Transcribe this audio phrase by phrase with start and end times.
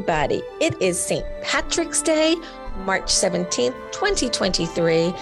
[0.00, 0.42] everybody.
[0.62, 1.26] It is St.
[1.42, 2.34] Patrick's Day,
[2.86, 5.12] March 17th, 2023.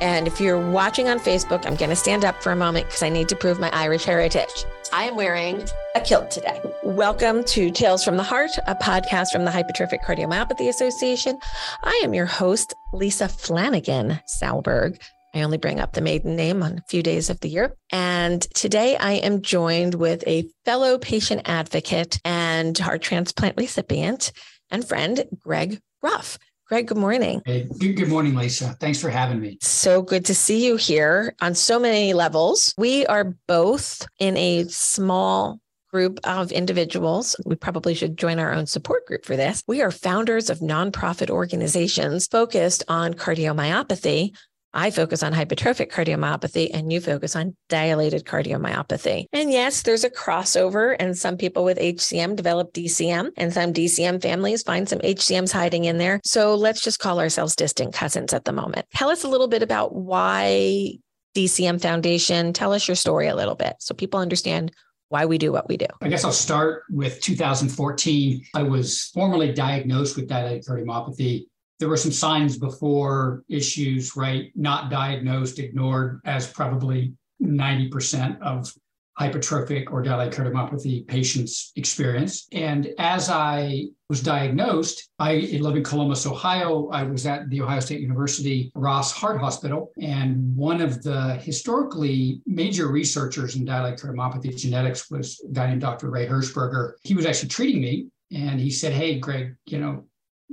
[0.00, 3.02] And if you're watching on Facebook, I'm going to stand up for a moment because
[3.02, 4.64] I need to prove my Irish heritage.
[4.90, 5.62] I am wearing
[5.94, 6.58] a kilt today.
[6.82, 11.38] Welcome to Tales from the Heart, a podcast from the Hypertrophic Cardiomyopathy Association.
[11.82, 14.98] I am your host, Lisa Flanagan Salberg.
[15.34, 17.74] I only bring up the maiden name on a few days of the year.
[17.90, 22.41] And today I am joined with a fellow patient advocate and
[22.78, 24.32] heart transplant recipient
[24.70, 26.38] and friend, Greg Ruf.
[26.66, 27.42] Greg, good morning.
[27.44, 28.76] Hey, good morning, Lisa.
[28.80, 29.58] Thanks for having me.
[29.60, 32.72] So good to see you here on so many levels.
[32.78, 35.60] We are both in a small
[35.92, 37.36] group of individuals.
[37.44, 39.62] We probably should join our own support group for this.
[39.66, 44.34] We are founders of nonprofit organizations focused on cardiomyopathy,
[44.74, 49.26] I focus on hypertrophic cardiomyopathy and you focus on dilated cardiomyopathy.
[49.32, 54.22] And yes, there's a crossover, and some people with HCM develop DCM, and some DCM
[54.22, 56.20] families find some HCMs hiding in there.
[56.24, 58.86] So let's just call ourselves distant cousins at the moment.
[58.94, 60.92] Tell us a little bit about why
[61.34, 62.52] DCM Foundation.
[62.52, 64.72] Tell us your story a little bit so people understand
[65.08, 65.86] why we do what we do.
[66.00, 68.46] I guess I'll start with 2014.
[68.54, 71.44] I was formally diagnosed with dilated cardiomyopathy
[71.82, 74.52] there were some signs before issues, right?
[74.54, 78.72] Not diagnosed, ignored, as probably 90% of
[79.18, 82.46] hypertrophic or dilated cardiomyopathy patients experience.
[82.52, 86.88] And as I was diagnosed, I live in Columbus, Ohio.
[86.90, 89.90] I was at the Ohio State University Ross Heart Hospital.
[90.00, 95.80] And one of the historically major researchers in dilated cardiomyopathy genetics was a guy named
[95.80, 96.10] Dr.
[96.10, 96.92] Ray Hershberger.
[97.02, 98.06] He was actually treating me.
[98.30, 100.04] And he said, Hey, Greg, you know,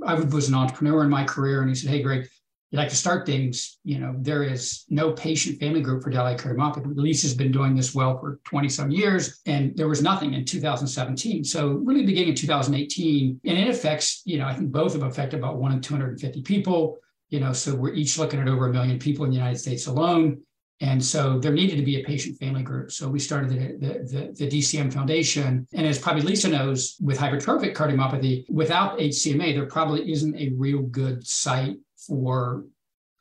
[0.06, 2.28] I was an entrepreneur in my career, and he said, "Hey, Greg,
[2.70, 3.78] you like to start things?
[3.82, 6.96] You know, there is no patient family group for dilated cardiomyopathy.
[6.96, 11.42] Lisa's been doing this well for 20 some years, and there was nothing in 2017.
[11.42, 15.40] So really beginning in 2018, and it affects, you know, I think both have affected
[15.40, 16.98] about one in 250 people.
[17.28, 19.86] You know, so we're each looking at over a million people in the United States
[19.86, 20.40] alone.
[20.80, 22.90] And so there needed to be a patient family group.
[22.90, 25.66] So we started the, the, the, the, DCM Foundation.
[25.74, 30.82] And as probably Lisa knows, with hypertrophic cardiomyopathy, without HCMA, there probably isn't a real
[30.82, 31.76] good site
[32.06, 32.64] for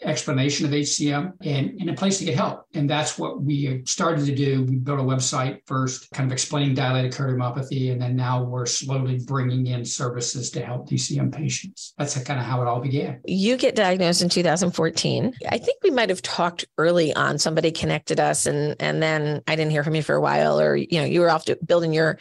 [0.02, 2.66] explanation of HCM and, and a place to get help.
[2.74, 4.64] And that's what we started to do.
[4.64, 9.20] We built a website first, kind of explaining dilated cardiomyopathy, and then now we're slowly
[9.26, 11.94] bringing in services to help DCM patients.
[11.98, 13.20] That's kind of how it all began.
[13.26, 15.36] You get diagnosed in 2014.
[15.50, 17.38] I think we might have talked early on.
[17.38, 20.76] Somebody connected us, and and then I didn't hear from you for a while, or
[20.76, 22.20] you know, you were off to building your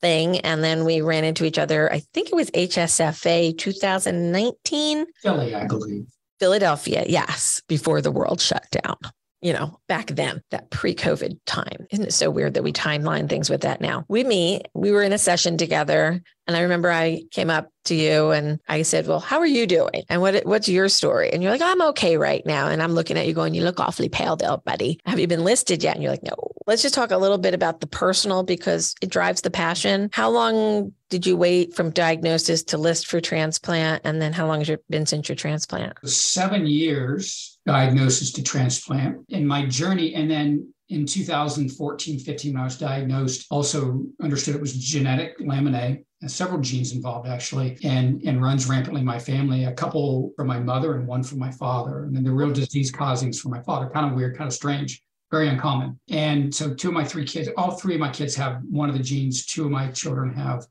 [0.00, 0.40] thing.
[0.40, 1.90] And then we ran into each other.
[1.90, 5.06] I think it was HFSA 2019.
[5.22, 6.06] Philly, I believe.
[6.40, 8.96] Philadelphia, yes, before the world shut down.
[9.40, 11.86] You know, back then, that pre COVID time.
[11.90, 14.06] Isn't it so weird that we timeline things with that now?
[14.08, 16.22] We meet, we were in a session together.
[16.46, 19.66] And I remember I came up to you and I said, Well, how are you
[19.66, 20.04] doing?
[20.08, 21.30] And what what's your story?
[21.32, 22.68] And you're like, I'm okay right now.
[22.68, 25.00] And I'm looking at you going, You look awfully pale there, buddy.
[25.06, 25.94] Have you been listed yet?
[25.94, 26.52] And you're like, No.
[26.66, 30.08] Let's just talk a little bit about the personal because it drives the passion.
[30.12, 34.00] How long did you wait from diagnosis to list for transplant?
[34.04, 35.98] And then how long has it been since your transplant?
[36.08, 40.14] Seven years diagnosis to transplant in my journey.
[40.14, 45.74] And then in 2014, 15, when I was diagnosed, also understood it was genetic lamin
[45.74, 50.46] A, several genes involved actually, and, and runs rampantly in my family, a couple from
[50.46, 52.04] my mother and one from my father.
[52.04, 55.02] And then the real disease causings from my father, kind of weird, kind of strange,
[55.30, 55.98] very uncommon.
[56.10, 58.96] And so two of my three kids, all three of my kids have one of
[58.96, 60.66] the genes, two of my children have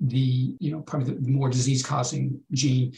[0.00, 2.94] the, you know, probably the more disease causing gene.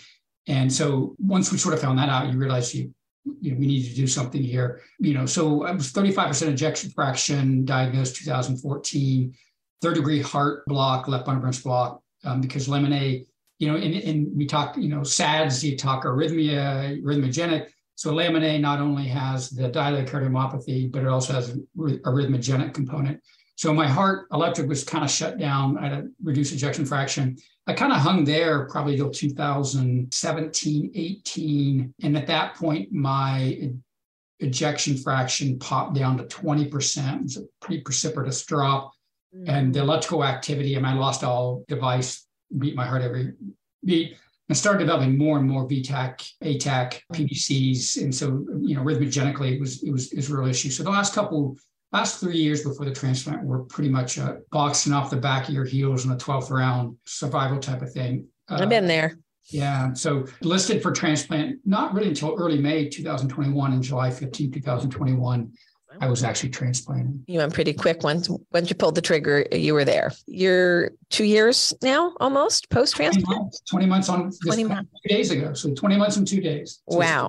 [0.46, 2.94] And so once we sort of found that out, you realize you,
[3.40, 4.80] you know, we need to do something here.
[4.98, 9.34] You know, so I was 35% ejection fraction, diagnosed 2014
[9.80, 13.24] third degree heart block, left bundle branch block, um, because lamin A,
[13.58, 17.68] you know, and, and we talk, you know, SADS, you talk arrhythmia, arrhythmogenic.
[17.94, 22.74] So lamin A not only has the dilated cardiomyopathy, but it also has a arrhythmogenic
[22.74, 23.20] component.
[23.60, 27.36] So my heart electric was kind of shut down at a reduced ejection fraction.
[27.66, 31.94] I kind of hung there probably till 2017, 18.
[32.02, 33.70] And at that point, my
[34.38, 37.24] ejection fraction popped down to 20%.
[37.24, 38.92] It's a pretty precipitous drop.
[39.36, 39.44] Mm.
[39.46, 43.34] And the electrical activity, I mean, I lost all device, beat my heart every
[43.84, 44.16] beat,
[44.48, 48.02] and started developing more and more VTAC, ATAC, PVCs.
[48.02, 50.70] And so, you know, rhythmogenically, it was, it was, it was a real issue.
[50.70, 51.58] So the last couple,
[51.92, 55.54] last three years before the transplant were pretty much uh, boxing off the back of
[55.54, 58.26] your heels in the 12th round, survival type of thing.
[58.48, 59.18] Uh, I've been there.
[59.46, 59.92] Yeah.
[59.94, 65.52] So listed for transplant, not really until early May 2021 and July 15, 2021.
[66.00, 67.24] I was actually transplanted.
[67.26, 70.12] You went pretty quick once once you pulled the trigger, you were there.
[70.26, 73.56] You're two years now, almost post transplant.
[73.68, 74.90] 20 months on 20 months.
[75.02, 75.52] two days ago.
[75.52, 76.80] So 20 months and two days.
[76.88, 77.28] So wow.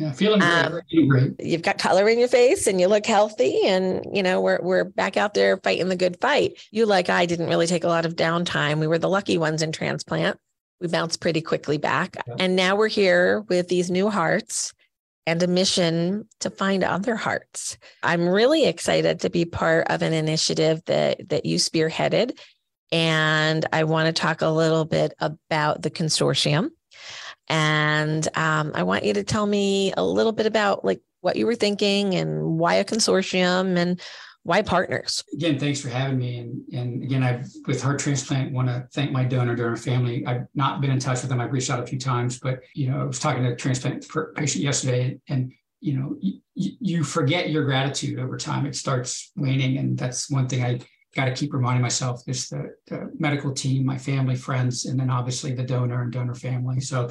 [0.00, 1.34] Yeah, feeling great, um, great.
[1.38, 4.84] You've got color in your face and you look healthy and you know we're we're
[4.84, 6.58] back out there fighting the good fight.
[6.70, 8.78] You like I didn't really take a lot of downtime.
[8.78, 10.38] We were the lucky ones in transplant.
[10.80, 12.16] We bounced pretty quickly back.
[12.26, 12.36] Yeah.
[12.38, 14.72] And now we're here with these new hearts
[15.26, 17.76] and a mission to find other hearts.
[18.02, 22.38] I'm really excited to be part of an initiative that that you spearheaded
[22.90, 26.70] and I want to talk a little bit about the consortium
[27.50, 31.46] and um, I want you to tell me a little bit about like what you
[31.46, 34.00] were thinking and why a consortium and
[34.44, 35.24] why partners.
[35.34, 36.38] Again, thanks for having me.
[36.38, 40.24] And, and again, I with heart transplant want to thank my donor donor family.
[40.24, 41.40] I've not been in touch with them.
[41.40, 44.06] I've reached out a few times, but you know, I was talking to a transplant
[44.36, 48.64] patient yesterday, and you know, you, you forget your gratitude over time.
[48.64, 50.80] It starts waning, and that's one thing I
[51.14, 55.10] got to keep reminding myself is the, the, medical team, my family, friends, and then
[55.10, 56.80] obviously the donor and donor family.
[56.80, 57.10] So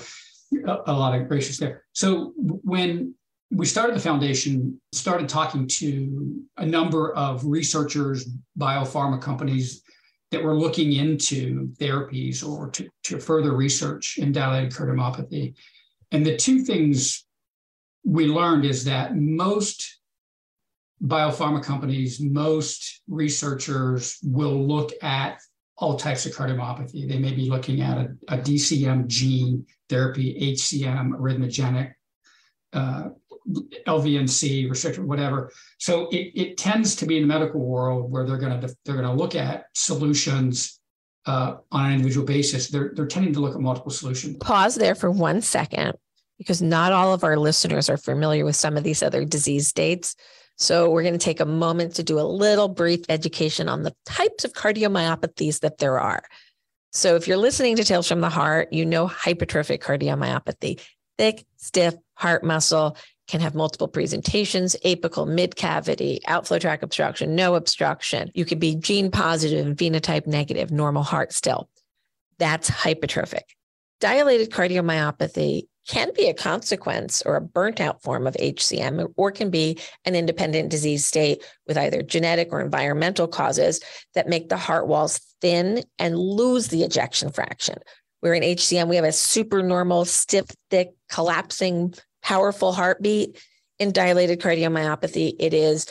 [0.65, 1.83] a, lot of gracious there.
[1.93, 3.13] So when
[3.51, 9.83] we started the foundation, started talking to a number of researchers, biopharma companies
[10.31, 15.55] that were looking into therapies or to, to further research in dilated cardiomyopathy.
[16.11, 17.25] And the two things
[18.03, 19.99] we learned is that most
[21.03, 25.39] biopharma companies, most researchers will look at
[25.77, 27.07] all types of cardiomyopathy.
[27.07, 31.93] They may be looking at a, a DCM gene therapy, HCM, arrhythmogenic,
[32.73, 33.09] uh,
[33.87, 35.51] LVNC, restricted, whatever.
[35.79, 38.95] So it, it tends to be in the medical world where they're going to they're
[38.95, 40.79] going to look at solutions
[41.25, 42.67] uh, on an individual basis.
[42.67, 44.37] They're they're tending to look at multiple solutions.
[44.37, 45.93] Pause there for one second,
[46.37, 50.15] because not all of our listeners are familiar with some of these other disease states.
[50.57, 53.95] So we're going to take a moment to do a little brief education on the
[54.05, 56.21] types of cardiomyopathies that there are.
[56.91, 60.81] So if you're listening to Tales from the Heart, you know hypertrophic cardiomyopathy,
[61.17, 62.97] thick, stiff heart muscle
[63.27, 68.31] can have multiple presentations, apical, mid cavity, outflow tract obstruction, no obstruction.
[68.33, 71.69] You could be gene positive and phenotype negative, normal heart still.
[72.39, 73.43] That's hypertrophic.
[73.99, 79.49] Dilated cardiomyopathy can be a consequence or a burnt out form of HCM, or can
[79.49, 83.79] be an independent disease state with either genetic or environmental causes
[84.13, 87.77] that make the heart walls thin and lose the ejection fraction.
[88.19, 93.41] Where in HCM, we have a super normal, stiff, thick, collapsing, powerful heartbeat.
[93.79, 95.87] In dilated cardiomyopathy, it is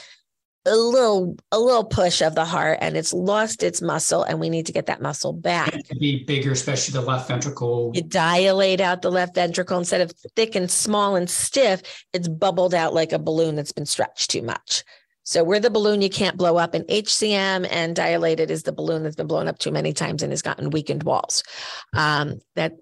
[0.68, 4.48] a little a little push of the heart and it's lost its muscle and we
[4.48, 5.72] need to get that muscle back.
[5.72, 7.92] To be bigger especially the left ventricle.
[7.94, 12.74] You dilate out the left ventricle instead of thick and small and stiff it's bubbled
[12.74, 14.84] out like a balloon that's been stretched too much.
[15.24, 19.02] So we're the balloon you can't blow up in hcm and dilated is the balloon
[19.02, 21.42] that's been blown up too many times and has gotten weakened walls.
[21.94, 22.72] Um, that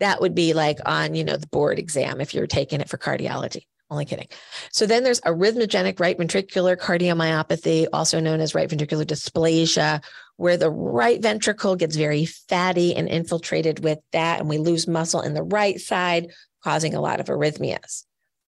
[0.00, 2.98] that would be like on you know the board exam if you're taking it for
[2.98, 4.28] cardiology only kidding.
[4.72, 10.02] So then there's arrhythmogenic right ventricular cardiomyopathy, also known as right ventricular dysplasia,
[10.36, 15.20] where the right ventricle gets very fatty and infiltrated with that, and we lose muscle
[15.20, 16.32] in the right side,
[16.64, 18.04] causing a lot of arrhythmias.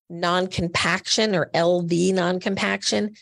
[0.10, 3.14] Non compaction or LV non compaction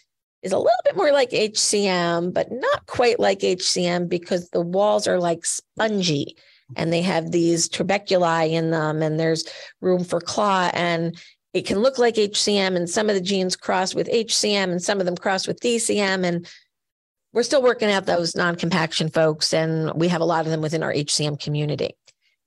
[0.42, 5.08] is a little bit more like HCM, but not quite like HCM because the walls
[5.08, 6.38] are like spongy
[6.76, 9.46] and they have these trabeculae in them and there's
[9.82, 11.20] room for clot and
[11.56, 15.00] it can look like HCM and some of the genes cross with HCM and some
[15.00, 16.26] of them cross with DCM.
[16.26, 16.46] And
[17.32, 19.54] we're still working out those non compaction folks.
[19.54, 21.96] And we have a lot of them within our HCM community.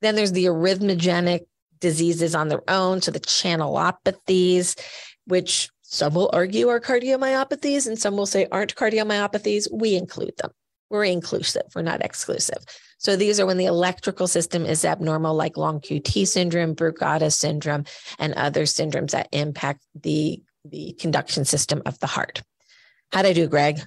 [0.03, 1.47] Then there's the arrhythmogenic
[1.81, 3.01] diseases on their own.
[3.01, 4.79] So the channelopathies,
[5.25, 9.69] which some will argue are cardiomyopathies and some will say aren't cardiomyopathies.
[9.73, 10.51] We include them.
[10.91, 12.63] We're inclusive, we're not exclusive.
[12.99, 17.85] So these are when the electrical system is abnormal, like long QT syndrome, Brugada syndrome,
[18.19, 22.43] and other syndromes that impact the, the conduction system of the heart.
[23.13, 23.81] How'd I do, Greg?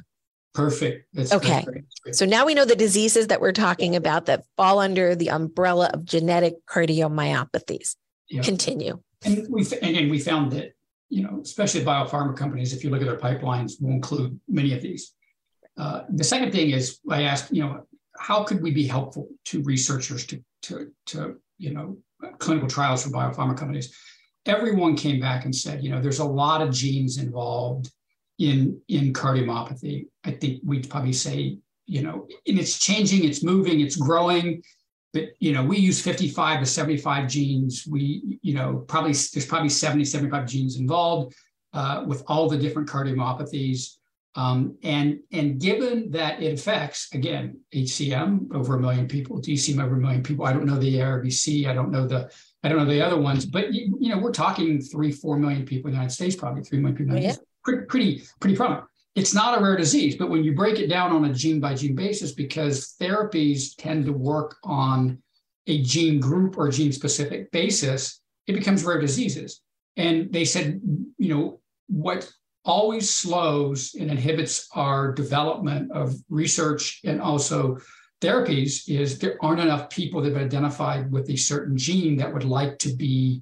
[0.54, 1.08] Perfect.
[1.14, 1.66] That's okay.
[2.12, 5.90] So now we know the diseases that we're talking about that fall under the umbrella
[5.94, 7.96] of genetic cardiomyopathies.
[8.30, 8.42] Yeah.
[8.42, 9.02] Continue.
[9.24, 10.74] And we and we found that
[11.12, 14.82] you know, especially biopharma companies, if you look at their pipelines, will include many of
[14.82, 15.14] these.
[15.78, 17.86] Uh, the second thing is I asked, you know,
[18.22, 21.98] how could we be helpful to researchers to, to, to you know,
[22.38, 23.96] clinical trials for biopharma companies?
[24.46, 27.92] Everyone came back and said, you know, there's a lot of genes involved
[28.38, 30.06] in, in cardiomyopathy.
[30.24, 34.62] I think we'd probably say, you know, and it's changing, it's moving, it's growing.
[35.14, 37.86] But you know, we use 55 to 75 genes.
[37.90, 41.36] We, you know, probably there's probably 70, 75 genes involved.
[41.74, 43.98] uh, with all the different cardiomyopathies.
[44.36, 49.96] Um, and, and given that it affects, again, HCM over a million people, DCM over
[49.96, 52.32] a million people, I don't know the ARVC, I don't know the
[52.64, 55.66] I don't know the other ones, but you, you know, we're talking three, four million
[55.66, 57.16] people in the United States, probably three million people.
[57.16, 57.36] Oh, yeah.
[57.64, 58.86] Pretty, pretty, pretty prominent.
[59.16, 61.74] It's not a rare disease, but when you break it down on a gene by
[61.74, 65.22] gene basis, because therapies tend to work on
[65.68, 69.62] a gene group or gene specific basis, it becomes rare diseases.
[69.98, 70.82] And they said,
[71.18, 72.32] you know, what
[72.64, 77.78] always slows and inhibits our development of research and also
[78.22, 82.44] therapies is there aren't enough people that have identified with a certain gene that would
[82.44, 83.42] like to be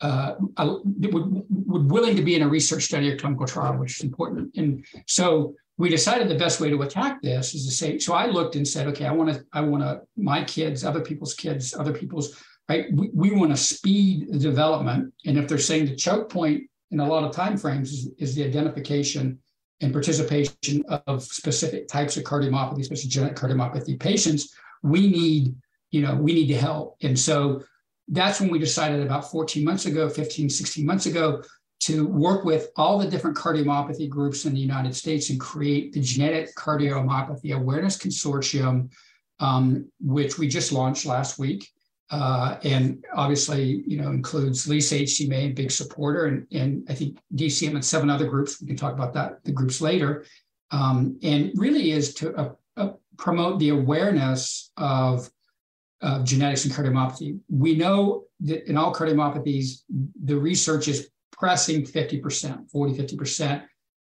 [0.00, 4.04] uh, would, would willing to be in a research study or clinical trial, which is
[4.04, 4.56] important.
[4.56, 7.98] And so we decided the best way to attack this is to say.
[7.98, 11.00] So I looked and said, okay, I want to, I want to, my kids, other
[11.00, 12.86] people's kids, other people's, right?
[12.92, 15.12] We, we want to speed the development.
[15.26, 18.34] And if they're saying the choke point in a lot of time frames is, is
[18.34, 19.38] the identification
[19.80, 25.54] and participation of specific types of cardiomyopathy, especially genetic cardiomyopathy patients, we need,
[25.90, 26.96] you know, we need to help.
[27.02, 27.62] And so
[28.08, 31.42] that's when we decided about 14 months ago, 15, 16 months ago,
[31.80, 36.00] to work with all the different cardiomyopathy groups in the United States and create the
[36.00, 38.90] Genetic Cardiomyopathy Awareness Consortium,
[39.38, 41.68] um, which we just launched last week
[42.10, 47.74] uh, and obviously, you know, includes Lisa HCMA, big supporter, and, and I think DCM
[47.74, 48.60] and seven other groups.
[48.60, 50.24] We can talk about that, the groups later.
[50.70, 55.30] Um, and really is to uh, uh, promote the awareness of,
[56.00, 57.38] of genetics and cardiomyopathy.
[57.50, 59.82] We know that in all cardiomyopathies,
[60.24, 63.64] the research is pressing 50%, 40, 50%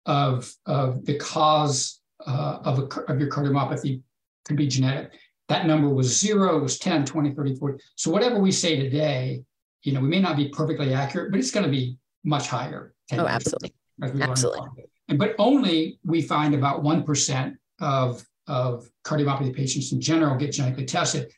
[0.06, 4.02] of, of the cause uh, of, a, of your cardiomyopathy
[4.46, 5.12] could be genetic
[5.50, 7.84] that number was zero, it was 10, 20, 30, 40.
[7.96, 9.44] So whatever we say today,
[9.82, 12.94] you know, we may not be perfectly accurate, but it's going to be much higher.
[13.12, 13.74] Oh, absolutely.
[14.02, 14.86] Absolutely.
[15.10, 20.86] And, but only we find about 1% of, of cardiomyopathy patients in general get genetically
[20.86, 21.32] tested.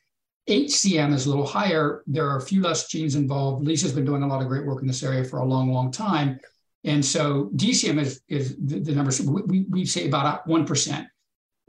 [0.49, 2.03] HCM is a little higher.
[2.05, 3.65] There are a few less genes involved.
[3.65, 5.89] Lisa's been doing a lot of great work in this area for a long, long
[5.89, 6.39] time.
[6.83, 11.07] And so DCM is, is the, the numbers, we, we say about 1%.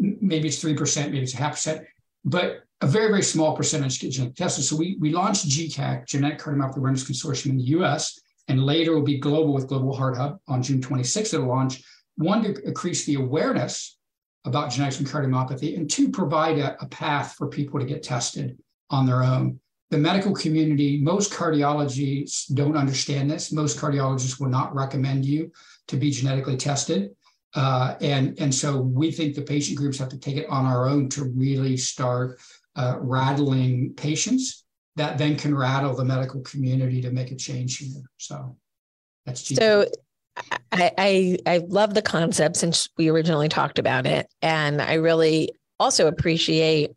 [0.00, 1.87] Maybe it's 3%, maybe it's a half percent
[2.24, 4.64] but a very, very small percentage get genetic tested.
[4.64, 9.02] So we, we launched GCAC, Genetic Cardiomyopathy Awareness Consortium in the US, and later will
[9.02, 11.34] be global with Global Heart Hub on June 26th.
[11.34, 11.82] It'll launch,
[12.16, 13.98] one, to increase the awareness
[14.44, 18.58] about genetics and cardiomyopathy, and two, provide a, a path for people to get tested
[18.90, 19.60] on their own.
[19.90, 23.52] The medical community, most cardiologists don't understand this.
[23.52, 25.52] Most cardiologists will not recommend you
[25.88, 27.10] to be genetically tested.
[27.54, 30.88] Uh, and, and so we think the patient groups have to take it on our
[30.88, 32.40] own to really start
[32.76, 34.64] uh, rattling patients
[34.97, 38.02] that then can rattle the medical community to make a change here.
[38.18, 38.56] So
[39.26, 39.87] that's so.
[40.73, 45.50] I, I I love the concept since we originally talked about it, and I really
[45.78, 46.92] also appreciate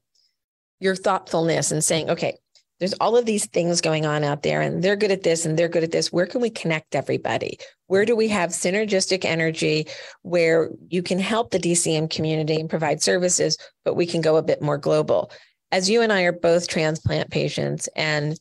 [0.79, 2.37] your thoughtfulness and saying, okay,
[2.79, 5.57] there's all of these things going on out there and they're good at this and
[5.57, 6.11] they're good at this.
[6.11, 7.57] Where can we connect everybody?
[7.87, 9.87] Where do we have synergistic energy
[10.23, 14.43] where you can help the dcm community and provide services but we can go a
[14.43, 15.31] bit more global?
[15.71, 18.37] As you and i are both transplant patients and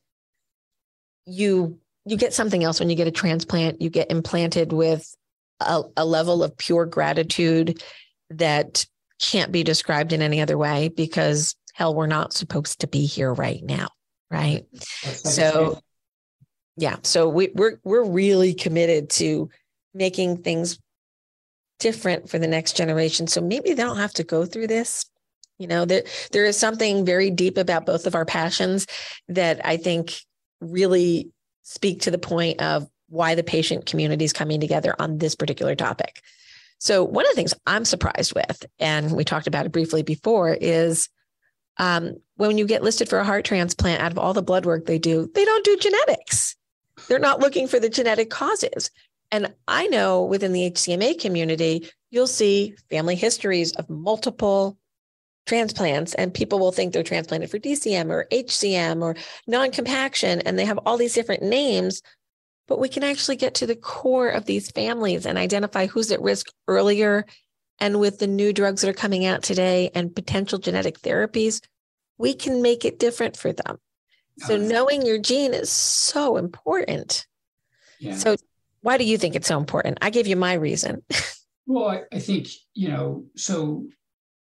[1.26, 3.80] you you get something else when you get a transplant.
[3.80, 5.16] You get implanted with
[5.60, 7.82] a, a level of pure gratitude
[8.28, 8.84] that
[9.22, 13.32] can't be described in any other way because hell we're not supposed to be here
[13.32, 13.88] right now
[14.34, 14.66] right.
[15.02, 15.80] So
[16.76, 16.96] yeah.
[17.02, 19.48] So we, we're we're really committed to
[19.92, 20.78] making things
[21.78, 23.26] different for the next generation.
[23.26, 25.04] So maybe they don't have to go through this.
[25.58, 28.88] You know there there is something very deep about both of our passions
[29.28, 30.16] that i think
[30.60, 31.30] really
[31.62, 35.76] speak to the point of why the patient community is coming together on this particular
[35.76, 36.20] topic.
[36.78, 40.52] So one of the things i'm surprised with and we talked about it briefly before
[40.52, 41.08] is
[41.78, 44.86] um, when you get listed for a heart transplant, out of all the blood work
[44.86, 46.56] they do, they don't do genetics.
[47.08, 48.90] They're not looking for the genetic causes.
[49.30, 54.78] And I know within the HCMA community, you'll see family histories of multiple
[55.46, 59.16] transplants, and people will think they're transplanted for DCM or HCM or
[59.46, 62.02] non compaction, and they have all these different names.
[62.66, 66.22] But we can actually get to the core of these families and identify who's at
[66.22, 67.26] risk earlier
[67.80, 71.60] and with the new drugs that are coming out today and potential genetic therapies,
[72.18, 73.78] we can make it different for them.
[74.38, 77.26] So knowing your gene is so important.
[78.00, 78.16] Yeah.
[78.16, 78.36] So
[78.80, 79.98] why do you think it's so important?
[80.02, 81.02] I gave you my reason.
[81.66, 83.86] well, I, I think, you know, so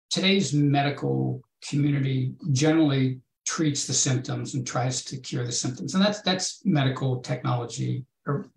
[0.09, 5.95] today's medical community generally treats the symptoms and tries to cure the symptoms.
[5.95, 8.49] And that's that's medical technology or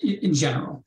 [0.00, 0.84] in general.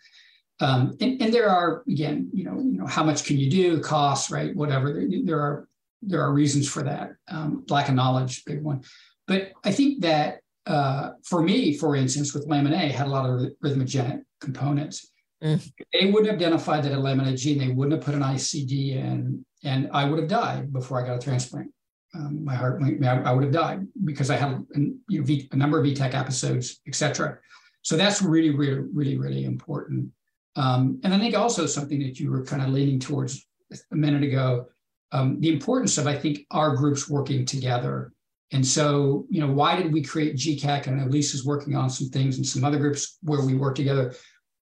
[0.59, 3.79] Um, and, and there are again, you know, you know, how much can you do,
[3.79, 4.55] costs, right?
[4.55, 4.93] Whatever.
[4.93, 5.67] There, there are
[6.01, 7.15] there are reasons for that.
[7.29, 8.83] Um, lack of knowledge, big one.
[9.27, 13.29] But I think that uh, for me, for instance, with lamin A, had a lot
[13.29, 15.09] of rhythmogenic components.
[15.43, 15.71] Mm.
[15.91, 17.57] They wouldn't have identified that a lamin A gene.
[17.57, 21.17] They wouldn't have put an ICD in, and I would have died before I got
[21.17, 21.71] a transplant.
[22.15, 25.85] Um, my heart, I would have died because I had you know, a number of
[25.85, 27.39] VTAC episodes, et cetera.
[27.81, 30.11] So that's really, really, really, really important.
[30.55, 33.45] Um, and I think also something that you were kind of leaning towards
[33.91, 34.67] a minute ago,
[35.11, 38.13] um, the importance of, I think, our groups working together.
[38.51, 40.87] And so, you know, why did we create GCAC?
[40.87, 44.13] And Lisa's working on some things and some other groups where we work together.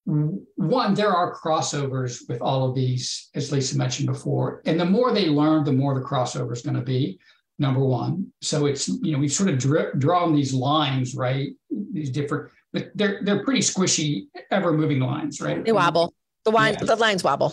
[0.04, 4.62] One, there are crossovers with all of these, as Lisa mentioned before.
[4.66, 7.18] And the more they learn, the more the crossover is going to be,
[7.58, 8.30] number one.
[8.40, 11.50] So it's, you know, we've sort of drip, drawn these lines, right?
[11.92, 15.64] These different but they're they're pretty squishy, ever moving lines, right?
[15.64, 16.14] They wobble.
[16.44, 16.86] The lines, yeah.
[16.86, 17.52] the lines wobble.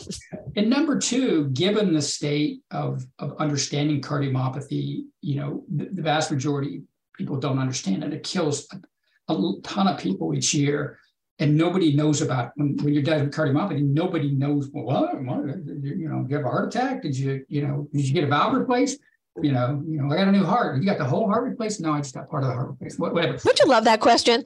[0.56, 6.32] And number two, given the state of, of understanding cardiomyopathy, you know, the, the vast
[6.32, 6.84] majority of
[7.18, 8.14] people don't understand it.
[8.14, 10.98] It kills a, a, ton of people each year.
[11.40, 16.24] And nobody knows about when, when you're dead with cardiomyopathy, nobody knows, well, you know,
[16.24, 17.02] did you have a heart attack?
[17.02, 19.02] Did you, you know, did you get a valve replaced?
[19.42, 20.82] You know, you know, I got a new heart.
[20.82, 21.82] You got the whole heart replaced?
[21.82, 22.98] No, I just got part of the heart replaced.
[22.98, 23.40] Whatever.
[23.44, 24.46] Would you love that question?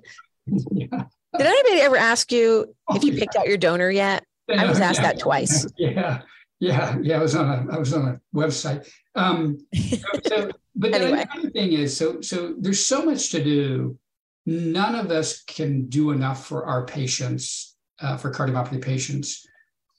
[0.72, 1.03] Yeah.
[1.38, 4.25] Did anybody ever ask you oh, if you picked out your donor yet?
[4.50, 5.68] I was asked that twice.
[5.77, 6.22] Yeah,
[6.60, 7.18] yeah, yeah.
[7.18, 8.89] I was on a I was on a website.
[9.15, 9.60] Um,
[10.25, 11.25] so, but anyway.
[11.34, 13.98] the other thing is, so so there's so much to do.
[14.46, 19.46] None of us can do enough for our patients, uh, for cardiomyopathy patients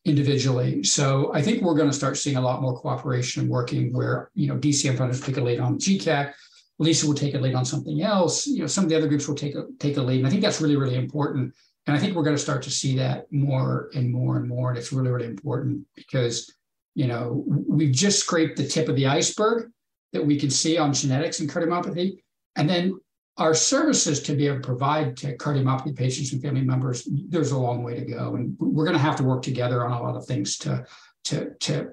[0.04, 0.82] individually.
[0.82, 4.48] So I think we're going to start seeing a lot more cooperation working where, you
[4.48, 6.32] know, DCM funders lead on GCAC,
[6.80, 8.46] Lisa will take a lead on something else.
[8.46, 10.18] You know, some of the other groups will take a take a lead.
[10.18, 11.54] And I think that's really, really important.
[11.86, 14.70] And I think we're going to start to see that more and more and more.
[14.70, 16.50] And it's really, really important because,
[16.94, 19.70] you know, we've just scraped the tip of the iceberg
[20.14, 22.18] that we can see on genetics and cardiomyopathy.
[22.56, 22.98] And then
[23.36, 27.58] our services to be able to provide to cardiomyopathy patients and family members, there's a
[27.58, 28.36] long way to go.
[28.36, 30.86] And we're going to have to work together on a lot of things to,
[31.24, 31.92] to, to,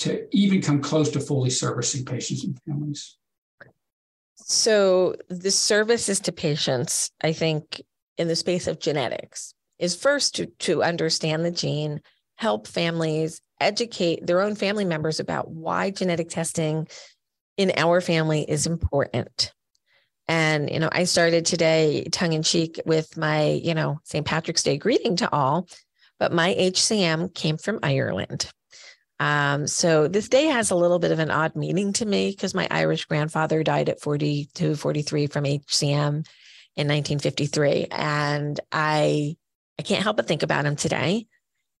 [0.00, 3.16] to even come close to fully servicing patients and families.
[4.44, 7.82] So the services to patients, I think,
[8.16, 12.00] in the space of genetics is first to, to understand the gene,
[12.36, 16.88] help families educate their own family members about why genetic testing
[17.56, 19.52] in our family is important.
[20.28, 24.26] And, you know, I started today tongue in cheek with my, you know, St.
[24.26, 25.68] Patrick's Day greeting to all,
[26.18, 28.50] but my HCM came from Ireland.
[29.20, 32.54] Um, so this day has a little bit of an odd meaning to me because
[32.54, 36.26] my Irish grandfather died at 42, 43 from HCM
[36.76, 37.88] in 1953.
[37.90, 39.36] And I
[39.78, 41.26] I can't help but think about him today.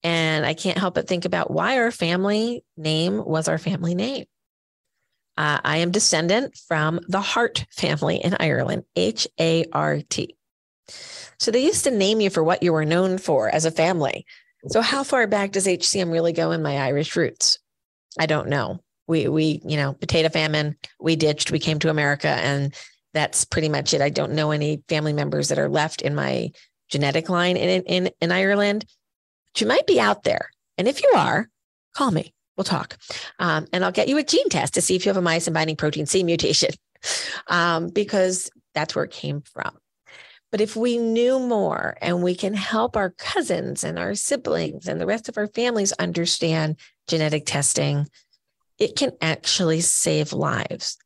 [0.04, 4.26] And I can't help but think about why our family name was our family name.
[5.36, 10.36] Uh, I am descendant from the Hart family in Ireland, H A R T.
[11.38, 14.26] So they used to name you for what you were known for as a family.
[14.66, 17.58] So how far back does HCM really go in my Irish roots?
[18.18, 18.80] I don't know.
[19.06, 22.74] We we, you know, potato famine, we ditched, we came to America and
[23.14, 24.00] that's pretty much it.
[24.00, 26.50] I don't know any family members that are left in my
[26.88, 28.84] genetic line in in in Ireland.
[29.52, 30.50] But you might be out there.
[30.76, 31.48] And if you are,
[31.94, 32.34] call me.
[32.56, 32.98] We'll talk.
[33.38, 35.54] Um, and I'll get you a gene test to see if you have a myosin
[35.54, 36.70] binding protein C mutation
[37.46, 39.78] um, because that's where it came from.
[40.50, 45.00] But if we knew more and we can help our cousins and our siblings and
[45.00, 48.06] the rest of our families understand genetic testing,
[48.78, 50.96] it can actually save lives.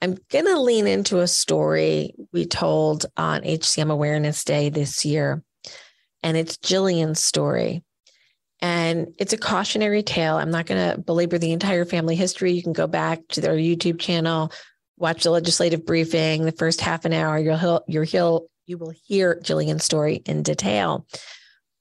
[0.00, 5.42] I'm going to lean into a story we told on HCM Awareness Day this year,
[6.22, 7.82] and it's Jillian's story.
[8.60, 10.36] And it's a cautionary tale.
[10.36, 12.52] I'm not going to belabor the entire family history.
[12.52, 14.50] You can go back to their YouTube channel,
[14.96, 17.38] watch the legislative briefing, the first half an hour.
[17.38, 21.06] You'll, you'll, you will hear Jillian's story in detail.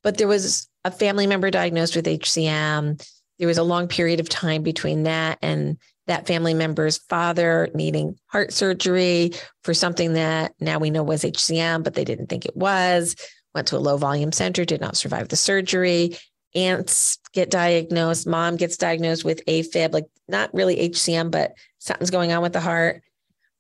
[0.04, 3.04] But there was a family member diagnosed with HCM.
[3.40, 8.16] There was a long period of time between that and that family member's father needing
[8.28, 9.32] heart surgery
[9.64, 13.16] for something that now we know was HCM, but they didn't think it was.
[13.56, 16.18] Went to a low volume center, did not survive the surgery.
[16.54, 22.32] Aunts get diagnosed, mom gets diagnosed with AFib, like not really HCM, but something's going
[22.32, 23.02] on with the heart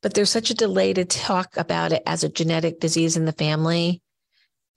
[0.06, 3.32] but there's such a delay to talk about it as a genetic disease in the
[3.32, 4.04] family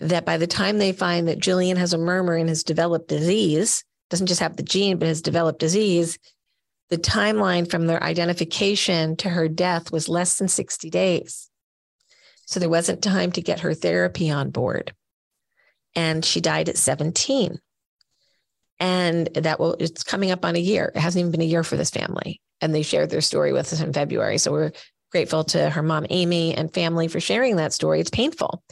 [0.00, 3.84] that by the time they find that Jillian has a murmur and has developed disease,
[4.08, 6.18] doesn't just have the gene, but has developed disease,
[6.88, 11.50] the timeline from their identification to her death was less than 60 days.
[12.46, 14.94] So there wasn't time to get her therapy on board.
[15.94, 17.58] And she died at 17.
[18.80, 20.90] And that will, it's coming up on a year.
[20.94, 22.40] It hasn't even been a year for this family.
[22.62, 24.38] And they shared their story with us in February.
[24.38, 24.72] So we're
[25.10, 28.00] grateful to her mom, Amy, and family for sharing that story.
[28.00, 28.62] It's painful,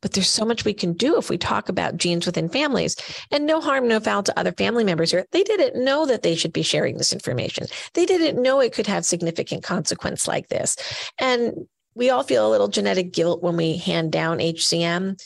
[0.00, 2.96] but there's so much we can do if we talk about genes within families
[3.30, 5.26] and no harm, no foul to other family members here.
[5.32, 7.66] They didn't know that they should be sharing this information.
[7.94, 10.76] They didn't know it could have significant consequence like this.
[11.18, 15.20] And we all feel a little genetic guilt when we hand down HCM.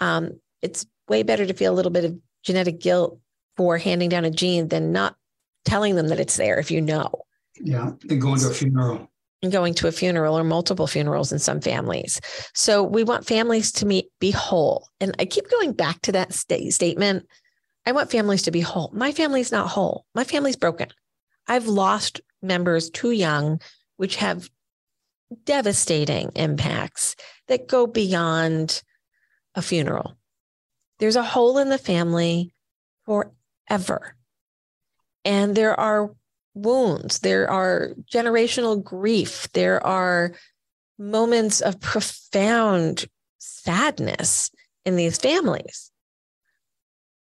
[0.00, 3.18] Um, it's way better to feel a little bit of genetic guilt
[3.56, 5.16] for handing down a gene than not
[5.64, 7.10] telling them that it's there if you know.
[7.60, 9.10] Yeah, than going to a funeral.
[9.50, 12.20] Going to a funeral or multiple funerals in some families.
[12.54, 14.88] So we want families to meet, be whole.
[15.00, 17.26] And I keep going back to that st- statement.
[17.84, 18.90] I want families to be whole.
[18.94, 20.06] My family's not whole.
[20.14, 20.88] My family's broken.
[21.46, 23.60] I've lost members too young,
[23.96, 24.48] which have
[25.44, 27.16] devastating impacts
[27.48, 28.82] that go beyond
[29.54, 30.16] a funeral.
[30.98, 32.54] There's a hole in the family
[33.04, 34.16] forever.
[35.24, 36.14] And there are
[36.54, 40.32] wounds, there are generational grief, there are
[40.98, 43.06] moments of profound
[43.38, 44.50] sadness
[44.84, 45.90] in these families.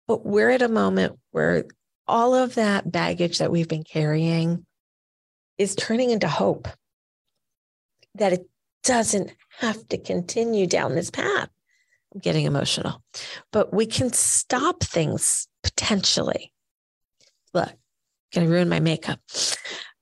[0.06, 1.64] But we're at a moment where
[2.06, 4.66] all of that baggage that we've been carrying
[5.56, 6.68] is turning into hope
[8.16, 8.46] that it
[8.82, 11.48] doesn't have to continue down this path.
[12.12, 13.02] I'm getting emotional,
[13.52, 16.52] but we can stop things potentially.
[17.54, 17.72] Look,
[18.34, 19.20] can I ruin my makeup?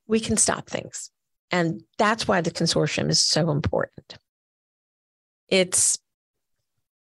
[0.07, 1.11] We can stop things.
[1.51, 4.17] And that's why the consortium is so important.
[5.47, 5.99] It's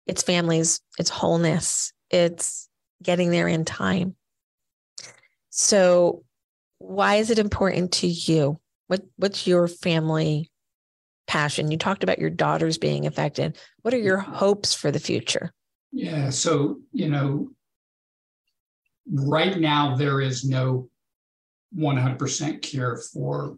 [0.05, 2.69] it's families, it's wholeness, it's
[3.01, 4.17] getting there in time.
[5.51, 6.25] So
[6.79, 8.59] why is it important to you?
[8.89, 10.51] What what's your family
[11.29, 11.71] passion?
[11.71, 13.57] You talked about your daughters being affected.
[13.83, 15.53] What are your hopes for the future?
[15.93, 16.31] Yeah.
[16.31, 17.51] So, you know,
[19.09, 20.89] right now there is no
[21.77, 23.57] 100% cure for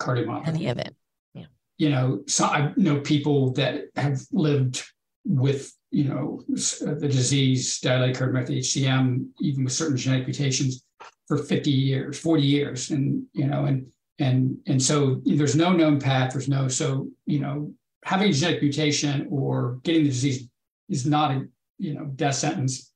[0.00, 0.48] cardiomyopathy.
[0.48, 0.94] Any of it.
[1.34, 1.46] Yeah.
[1.78, 4.82] You know, so I know people that have lived
[5.24, 10.84] with, you know, uh, the disease, dilated cardiomyopathy, HCM, even with certain genetic mutations
[11.26, 12.90] for 50 years, 40 years.
[12.90, 13.86] And, you know, and
[14.18, 17.72] and and so there's no known path there's no so you know
[18.04, 20.48] having a genetic mutation or getting the disease
[20.88, 21.46] is not a
[21.78, 22.92] you know death sentence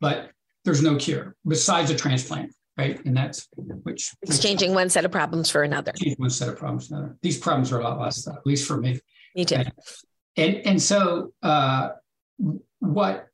[0.00, 0.30] but
[0.64, 3.48] there's no cure besides a transplant right and that's
[3.82, 7.72] which exchanging one set of problems for another one set of problems another these problems
[7.72, 8.98] are a lot less though, at least for me
[9.34, 9.62] me too
[10.36, 11.90] and and so uh
[12.80, 13.28] what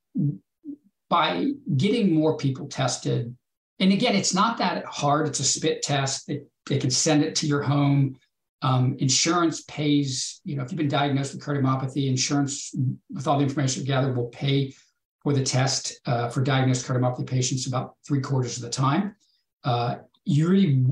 [1.08, 3.34] by getting more people tested
[3.80, 5.26] and again, it's not that hard.
[5.26, 6.28] It's a spit test.
[6.28, 8.16] It, they can send it to your home.
[8.62, 12.74] Um, insurance pays, you know, if you've been diagnosed with cardiomyopathy, insurance,
[13.10, 14.74] with all the information gathered, will pay
[15.22, 19.16] for the test uh, for diagnosed cardiomyopathy patients about three quarters of the time.
[19.64, 20.84] Uh, you really,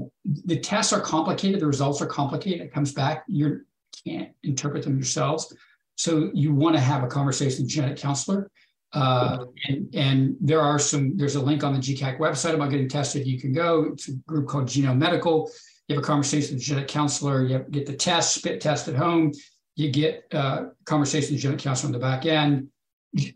[0.44, 1.60] the tests are complicated.
[1.60, 2.60] The results are complicated.
[2.60, 3.24] It comes back.
[3.28, 3.62] You
[4.04, 5.54] can't interpret them yourselves.
[5.96, 8.50] So you want to have a conversation with a genetic counselor.
[8.92, 12.88] Uh, and, and there are some, there's a link on the GCAC website about getting
[12.88, 13.26] tested.
[13.26, 13.84] You can go.
[13.92, 15.50] It's a group called Genome Medical.
[15.88, 17.44] You have a conversation with a genetic counselor.
[17.44, 19.32] You get the test, spit test at home.
[19.76, 22.68] You get uh, conversation with a genetic counselor on the back end.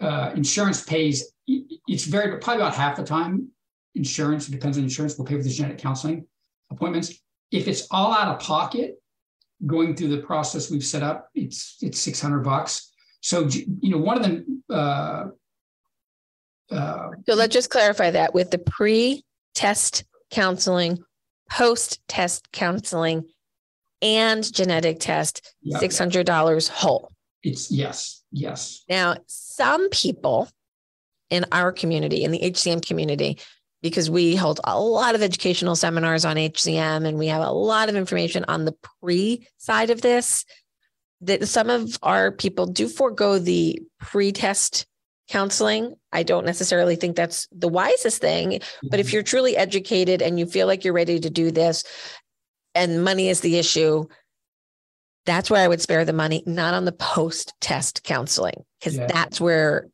[0.00, 3.48] Uh, insurance pays, it's very, probably about half the time.
[3.94, 6.26] Insurance, it depends on insurance, We'll pay for the genetic counseling
[6.70, 7.12] appointments.
[7.50, 8.96] If it's all out of pocket,
[9.66, 12.92] going through the process we've set up, it's it's 600 bucks.
[13.20, 15.28] So, you know, one of the uh,
[16.74, 20.98] uh, so let's just clarify that with the pre-test counseling,
[21.50, 23.28] post-test counseling,
[24.00, 27.12] and genetic test, yeah, six hundred dollars whole.
[27.42, 28.84] It's yes, yes.
[28.88, 30.48] Now, some people
[31.30, 33.38] in our community, in the HCM community,
[33.82, 37.88] because we hold a lot of educational seminars on HCM and we have a lot
[37.88, 40.44] of information on the pre side of this.
[41.20, 44.86] That some of our people do forego the pre test
[45.28, 45.94] counseling.
[46.12, 48.60] I don't necessarily think that's the wisest thing.
[48.82, 49.14] But if mm-hmm.
[49.14, 51.84] you're truly educated and you feel like you're ready to do this
[52.74, 54.04] and money is the issue,
[55.24, 59.06] that's where I would spare the money, not on the post test counseling, because yeah.
[59.06, 59.88] that's where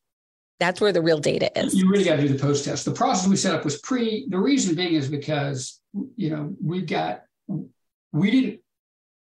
[0.59, 1.75] that's where the real data is.
[1.75, 2.85] You really got to do the post test.
[2.85, 4.27] The process we set up was pre.
[4.29, 5.81] The reason being is because
[6.17, 7.23] you know we've got
[8.13, 8.61] we didn't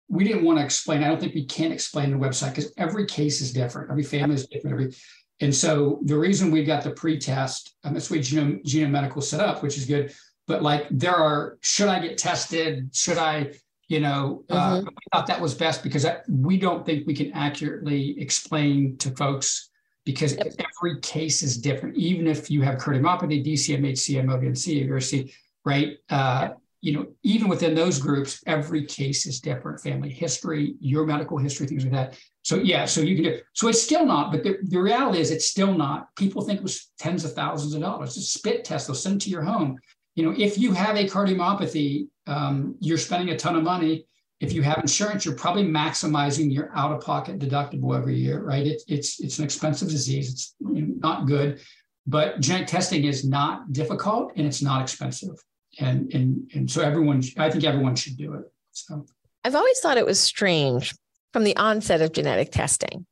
[0.09, 1.03] we didn't want to explain.
[1.03, 3.89] I don't think we can explain the website because every case is different.
[3.89, 4.73] Every family is different.
[4.73, 4.93] Every
[5.41, 9.39] and so the reason we got the pre-test, um, that's what Genome, Genome Medical set
[9.39, 10.13] up, which is good.
[10.47, 12.95] But like there are, should I get tested?
[12.95, 13.51] Should I,
[13.87, 14.87] you know, uh, mm-hmm.
[14.87, 18.97] uh, we thought that was best because I, we don't think we can accurately explain
[18.97, 19.69] to folks
[20.05, 20.53] because yep.
[20.59, 21.95] every case is different.
[21.95, 25.33] Even if you have cardiomyopathy, DCM, HCM, OVNC, VRC,
[25.65, 25.97] right?
[26.09, 26.59] Uh, yep.
[26.81, 29.79] You know, even within those groups, every case is different.
[29.79, 32.19] Family history, your medical history, things like that.
[32.41, 33.39] So yeah, so you can do.
[33.53, 36.13] So it's still not, but the, the reality is it's still not.
[36.17, 38.17] People think it was tens of thousands of dollars.
[38.17, 38.87] It's a spit test.
[38.87, 39.77] They'll send it to your home.
[40.15, 44.05] You know, if you have a cardiomyopathy, um, you're spending a ton of money
[44.43, 48.67] if you have insurance, you're probably maximizing your out-of-pocket deductible every year, right?
[48.67, 50.29] It, it's it's an expensive disease.
[50.31, 51.61] It's not good,
[52.05, 55.35] but genetic testing is not difficult and it's not expensive,
[55.79, 58.43] and and and so everyone, I think everyone should do it.
[58.71, 59.05] So
[59.45, 60.93] I've always thought it was strange
[61.31, 63.05] from the onset of genetic testing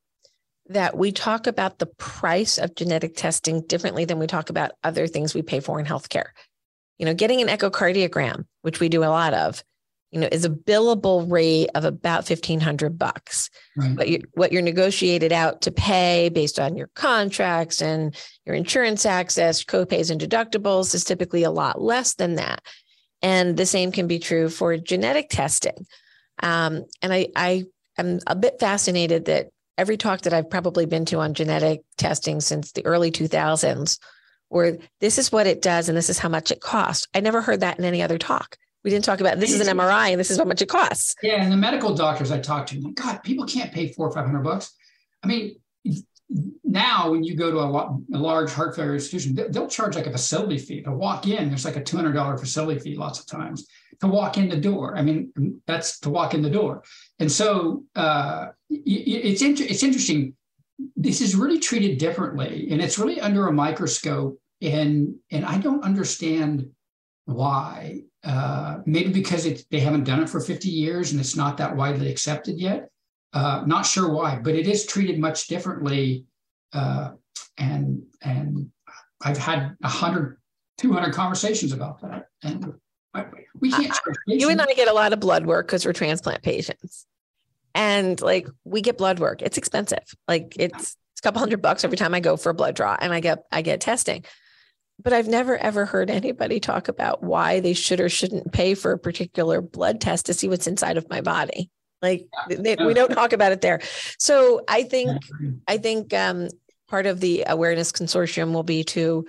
[0.68, 5.08] that we talk about the price of genetic testing differently than we talk about other
[5.08, 6.30] things we pay for in healthcare.
[6.98, 9.64] You know, getting an echocardiogram, which we do a lot of,
[10.12, 13.50] you know, is a billable rate of about fifteen hundred bucks.
[13.76, 13.96] Right.
[13.96, 19.06] But you, what you're negotiated out to pay based on your contracts and your insurance
[19.06, 22.62] access, copays and deductibles is typically a lot less than that.
[23.22, 25.86] And the same can be true for genetic testing.
[26.42, 27.66] Um, and I, I
[27.98, 32.42] am a bit fascinated that every talk that I've probably been to on genetic testing
[32.42, 34.00] since the early 2000s,
[34.50, 37.08] where this is what it does and this is how much it costs.
[37.14, 38.58] I never heard that in any other talk.
[38.84, 41.16] We didn't talk about this is an MRI and this is how much it costs.
[41.22, 44.12] Yeah, and the medical doctors I talked to, like, God, people can't pay four or
[44.12, 44.74] five hundred bucks.
[45.24, 45.56] I mean,
[46.64, 50.12] now when you go to a, a large heart failure institution, they'll charge like a
[50.12, 51.50] facility fee to walk in.
[51.50, 53.68] There's like a two hundred dollar facility fee lots of times
[54.00, 54.98] to walk in the door.
[54.98, 56.84] I mean, that's to walk in the door.
[57.20, 60.36] And so uh, it's inter- it's interesting.
[60.96, 64.40] This is really treated differently, and it's really under a microscope.
[64.62, 66.70] And and I don't understand
[67.26, 68.04] why.
[68.24, 71.76] Uh, maybe because it, they haven't done it for 50 years and it's not that
[71.76, 72.90] widely accepted yet.
[73.34, 76.26] Uh, not sure why, but it is treated much differently.
[76.74, 77.12] Uh,
[77.58, 78.70] and and
[79.24, 80.38] I've had 100,
[80.78, 82.28] 200 conversations about that.
[82.44, 82.74] And
[83.60, 83.98] we can't.
[84.28, 87.06] you and I get a lot of blood work because we're transplant patients.
[87.74, 90.04] And like we get blood work, it's expensive.
[90.28, 92.98] Like it's, it's a couple hundred bucks every time I go for a blood draw
[93.00, 94.26] and I get I get testing
[95.04, 98.92] but I've never ever heard anybody talk about why they should or shouldn't pay for
[98.92, 101.70] a particular blood test to see what's inside of my body.
[102.02, 103.80] Like they, we don't talk about it there.
[104.18, 105.22] So I think
[105.68, 106.50] I think um,
[106.88, 109.26] part of the awareness consortium will be to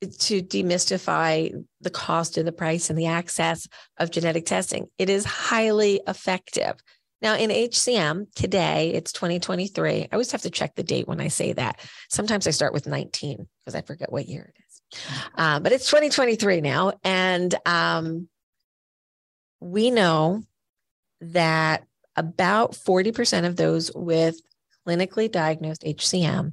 [0.00, 3.68] to demystify the cost and the price and the access
[3.98, 4.86] of genetic testing.
[4.98, 6.76] It is highly effective.
[7.22, 10.02] Now, in HCM today, it's 2023.
[10.04, 11.80] I always have to check the date when I say that.
[12.08, 14.59] Sometimes I start with 19 because I forget what year it is.
[15.34, 16.92] Uh, but it's 2023 now.
[17.04, 18.28] And um,
[19.60, 20.42] we know
[21.20, 21.84] that
[22.16, 24.40] about 40% of those with
[24.86, 26.52] clinically diagnosed HCM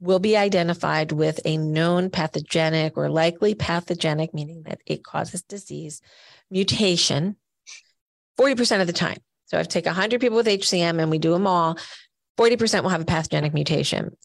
[0.00, 6.02] will be identified with a known pathogenic or likely pathogenic, meaning that it causes disease,
[6.50, 7.36] mutation
[8.38, 9.18] 40% of the time.
[9.46, 11.78] So if I take 100 people with HCM and we do them all,
[12.38, 14.16] 40% will have a pathogenic mutation.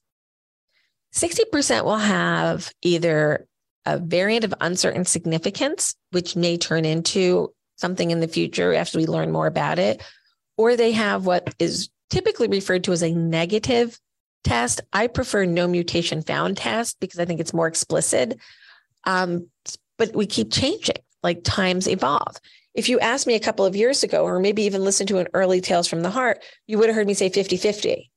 [1.13, 3.48] 60% will have either
[3.86, 9.06] a variant of uncertain significance, which may turn into something in the future after we
[9.06, 10.04] learn more about it,
[10.58, 14.00] or they have what is typically referred to as a negative
[14.43, 14.82] test.
[14.91, 18.38] I prefer no mutation found test because I think it's more explicit.
[19.06, 19.48] Um,
[19.98, 22.38] but we keep changing, like times evolve.
[22.74, 25.28] If you asked me a couple of years ago, or maybe even listened to an
[25.34, 28.12] early Tales from the Heart, you would have heard me say 50 50.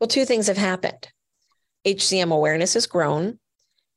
[0.00, 1.08] Well, two things have happened.
[1.94, 3.38] HCM awareness has grown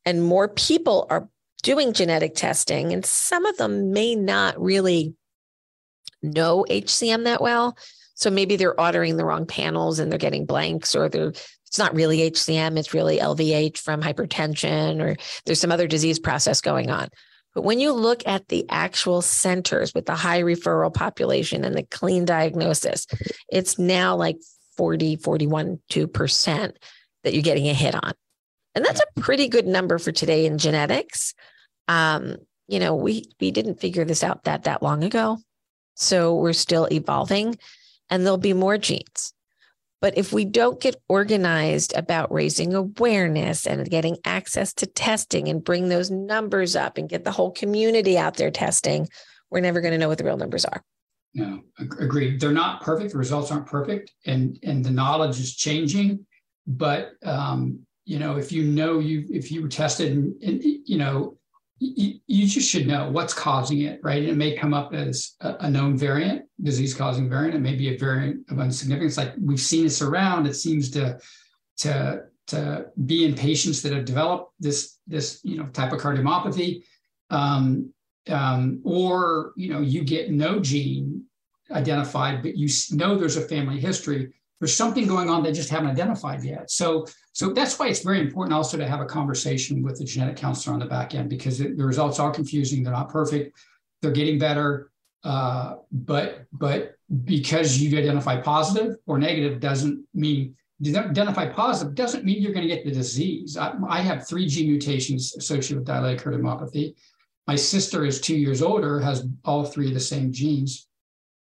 [0.06, 1.30] and more people are
[1.62, 5.14] doing genetic testing, and some of them may not really
[6.24, 7.78] know HCM that well.
[8.16, 11.34] So maybe they're ordering the wrong panels and they're getting blanks, or they're
[11.68, 16.60] it's not really HCM, it's really LVH from hypertension, or there's some other disease process
[16.60, 17.08] going on.
[17.56, 21.84] But when you look at the actual centers with the high referral population and the
[21.84, 23.08] clean diagnosis,
[23.50, 24.38] it's now like
[24.76, 26.72] 40, 41, 2%
[27.24, 28.14] that you're getting a hit on.
[28.76, 31.34] And that's a pretty good number for today in genetics.
[31.88, 35.40] Um, you know, we we didn't figure this out that that long ago.
[35.96, 37.58] So we're still evolving
[38.10, 39.34] and there'll be more genes.
[40.02, 45.64] But if we don't get organized about raising awareness and getting access to testing and
[45.64, 49.08] bring those numbers up and get the whole community out there testing,
[49.52, 50.82] we're never going to know what the real numbers are.
[51.36, 52.40] No, agreed.
[52.42, 53.12] They're not perfect.
[53.12, 56.26] The results aren't perfect, and and the knowledge is changing.
[56.68, 60.98] But um, you know, if you know you if you were tested and, and you
[60.98, 61.38] know,
[61.80, 64.22] you, you, just should know what's causing it, right?
[64.22, 67.56] and It may come up as a, a known variant, disease causing variant.
[67.56, 69.18] It may be a variant of insignificance.
[69.18, 70.46] Like we've seen this around.
[70.46, 71.20] It seems to
[71.78, 76.84] to to be in patients that have developed this this you know type of cardiomyopathy,
[77.30, 77.92] um,
[78.30, 81.24] um, or you know you get no gene
[81.72, 84.34] identified, but you know there's a family history.
[84.62, 86.70] There's something going on they just haven't identified yet.
[86.70, 90.38] So so that's why it's very important also to have a conversation with the genetic
[90.38, 92.84] counselor on the back end because it, the results are confusing.
[92.84, 93.58] They're not perfect.
[94.04, 94.92] They're getting better,
[95.24, 96.94] uh, but but
[97.26, 102.74] because you identify positive or negative doesn't mean identify positive doesn't mean you're going to
[102.74, 103.58] get the disease.
[103.58, 106.94] I, I have three gene mutations associated with dilated cardiomyopathy.
[107.48, 110.88] My sister is two years older, has all three of the same genes.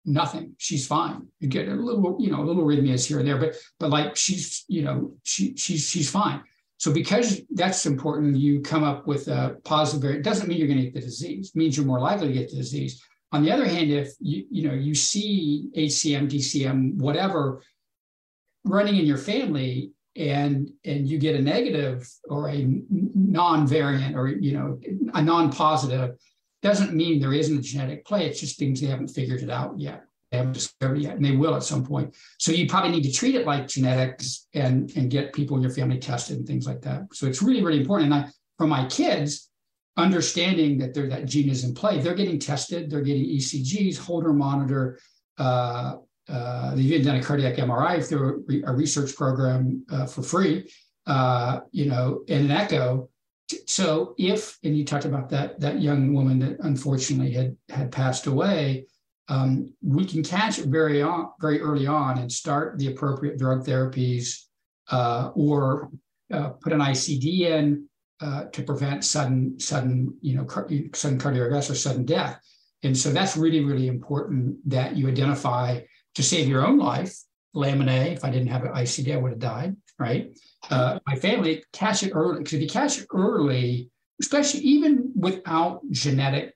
[0.06, 0.54] Nothing.
[0.58, 1.26] She's fine.
[1.40, 4.16] You get a little, you know, a little arrhythmias here and there, but but like
[4.16, 6.42] she's, you know, she she's she's fine.
[6.78, 10.24] So because that's important, you come up with a positive variant.
[10.24, 11.50] Doesn't mean you're going to get the disease.
[11.54, 13.02] It means you're more likely to get the disease.
[13.32, 17.62] On the other hand, if you you know you see HCM, DCM, whatever
[18.64, 24.52] running in your family and and you get a negative or a non-variant or you
[24.52, 24.78] know
[25.14, 26.16] a non-positive
[26.62, 28.26] doesn't mean there isn't a genetic play.
[28.26, 30.04] It's just things they haven't figured it out yet.
[30.30, 32.14] They haven't discovered yet and they will at some point.
[32.38, 35.72] So you probably need to treat it like genetics and and get people in your
[35.72, 37.02] family tested and things like that.
[37.12, 38.12] So it's really really important.
[38.12, 39.50] And i for my kids
[39.98, 44.32] understanding that there that gene is in play they're getting tested they're getting ecgs holter
[44.32, 44.98] monitor
[45.38, 45.94] uh,
[46.28, 50.68] uh, they've even done a cardiac MRI through a, research program uh, for free,
[51.06, 53.08] uh, you know, and an echo.
[53.66, 58.26] So if, and you talked about that that young woman that unfortunately had had passed
[58.26, 58.86] away,
[59.28, 63.64] um, we can catch it very on, very early on and start the appropriate drug
[63.64, 64.44] therapies
[64.90, 65.90] uh, or
[66.32, 67.88] uh, put an ICD in
[68.20, 72.40] uh, to prevent sudden sudden you know car- sudden cardiac arrest or sudden death.
[72.82, 75.80] And so that's really really important that you identify
[76.16, 77.16] to save your own life.
[77.54, 80.36] Lamin, if I didn't have an ICD, I would have died, right?
[80.70, 82.38] Uh, my family, catch it early.
[82.38, 86.54] Because if you catch it early, especially even without genetic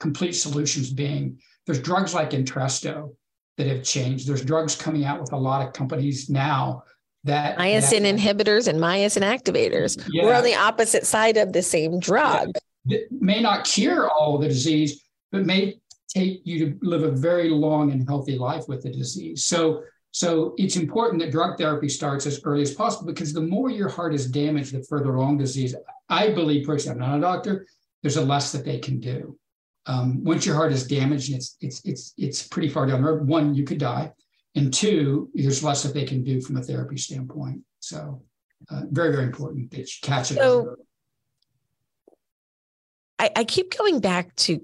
[0.00, 3.14] complete solutions being, there's drugs like Entresto
[3.58, 4.26] that have changed.
[4.26, 6.84] There's drugs coming out with a lot of companies now
[7.24, 10.02] that myosin that, inhibitors and myosin activators.
[10.10, 12.52] Yeah, We're on the opposite side of the same drug.
[12.84, 17.48] Yeah, may not cure all the disease, but may take you to live a very
[17.48, 19.44] long and healthy life with the disease.
[19.44, 23.70] So, so it's important that drug therapy starts as early as possible because the more
[23.70, 25.74] your heart is damaged, the further along disease.
[26.10, 27.66] I believe personally, I'm not a doctor.
[28.02, 29.38] There's a less that they can do.
[29.86, 33.26] Um, once your heart is damaged, it's it's it's it's pretty far down the road.
[33.26, 34.12] One, you could die,
[34.54, 37.62] and two, there's less that they can do from a therapy standpoint.
[37.80, 38.22] So,
[38.70, 40.36] uh, very very important that you catch it.
[40.36, 40.76] So,
[43.18, 44.60] I, I keep going back to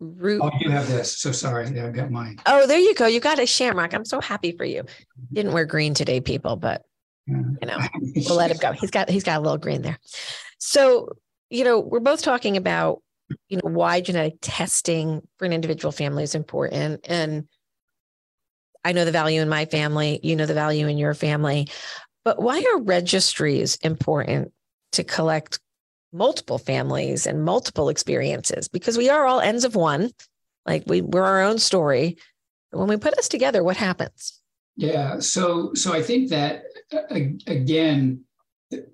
[0.00, 0.40] root.
[0.42, 1.16] Oh, you have this.
[1.18, 1.68] So sorry.
[1.70, 2.38] Yeah, I've got mine.
[2.46, 3.06] Oh, there you go.
[3.06, 3.94] You got a shamrock.
[3.94, 4.84] I'm so happy for you.
[5.32, 6.84] Didn't wear green today, people, but
[7.26, 7.78] you know,
[8.28, 8.72] we'll let him go.
[8.72, 9.98] He's got he's got a little green there.
[10.58, 11.10] So,
[11.50, 13.02] you know, we're both talking about,
[13.48, 17.06] you know, why genetic testing for an individual family is important.
[17.08, 17.48] And
[18.84, 21.68] I know the value in my family, you know the value in your family.
[22.24, 24.52] But why are registries important
[24.92, 25.60] to collect
[26.16, 30.10] multiple families and multiple experiences because we are all ends of one.
[30.64, 32.16] Like we, we're our own story.
[32.70, 34.40] When we put us together, what happens?
[34.76, 35.20] Yeah.
[35.20, 36.64] So, so I think that
[37.46, 38.22] again,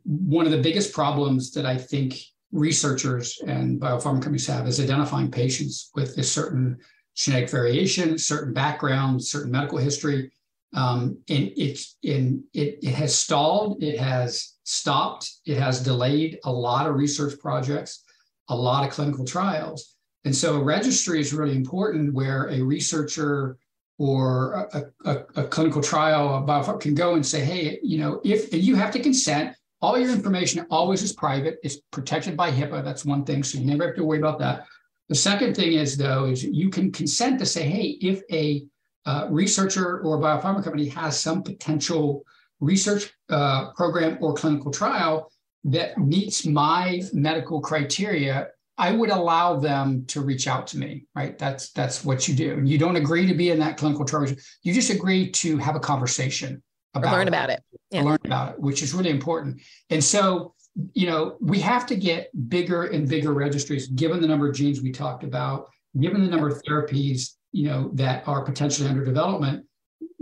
[0.05, 2.19] one of the biggest problems that I think
[2.53, 6.79] researchers and biopharma companies have is identifying patients with a certain
[7.17, 10.31] genetic variation, certain background, certain medical history.
[10.75, 16.53] Um, and it's in it, it has stalled, it has stopped, it has delayed a
[16.53, 18.05] lot of research projects,
[18.49, 19.97] a lot of clinical trials.
[20.25, 23.59] And so a registry is really important where a researcher
[23.99, 28.53] or a, a, a clinical trial about can go and say, hey, you know, if
[28.53, 32.85] you have to consent, all your information always is private, it's protected by HIPAA.
[32.85, 33.43] That's one thing.
[33.43, 34.67] So you never have to worry about that.
[35.09, 38.65] The second thing is, though, is you can consent to say, hey, if a
[39.05, 42.25] uh, researcher or biopharma company has some potential
[42.63, 45.31] research uh, program or clinical trial
[45.65, 48.49] that meets my medical criteria,
[48.79, 51.05] I would allow them to reach out to me.
[51.15, 51.37] Right?
[51.39, 52.53] That's that's what you do.
[52.55, 54.27] And you don't agree to be in that clinical trial.
[54.63, 56.63] You just agree to have a conversation
[56.95, 57.63] about learn about it.
[57.91, 58.03] Yeah.
[58.03, 59.61] Learn about it, which is really important.
[59.91, 60.55] And so,
[60.95, 64.81] you know, we have to get bigger and bigger registries, given the number of genes
[64.81, 65.69] we talked about,
[66.01, 69.67] given the number of therapies you know that are potentially under development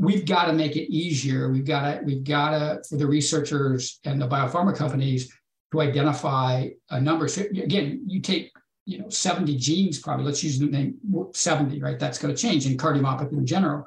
[0.00, 1.50] we've got to make it easier.
[1.50, 5.30] We've got to we've got to for the researchers and the biopharma companies
[5.72, 7.28] to identify a number.
[7.28, 8.50] So again you take
[8.86, 10.96] you know 70 genes probably let's use the name
[11.32, 11.98] 70 right?
[11.98, 13.86] That's going to change in cardiomyopathy in general.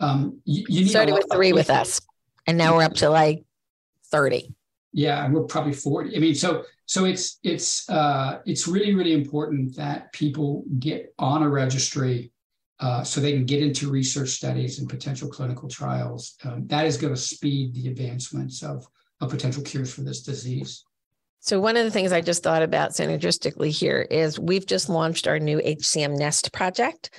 [0.00, 2.00] Um, you, you started with three with us
[2.46, 3.42] and now we're up to like
[4.10, 4.54] 30.
[4.92, 6.14] Yeah, we're probably 40.
[6.14, 11.42] I mean, so so it's it's uh, it's really really important that people get on
[11.42, 12.30] a registry
[12.80, 16.36] uh, so they can get into research studies and potential clinical trials.
[16.44, 18.86] Um, that is going to speed the advancements of,
[19.20, 20.84] of potential cures for this disease.
[21.40, 25.28] So one of the things I just thought about synergistically here is we've just launched
[25.28, 27.10] our new HCM Nest project,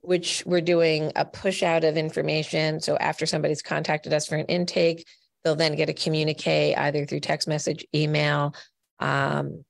[0.00, 2.80] which we're doing a push out of information.
[2.80, 5.06] So after somebody's contacted us for an intake,
[5.44, 8.54] they'll then get a communique either through text message, email,
[9.00, 9.64] um,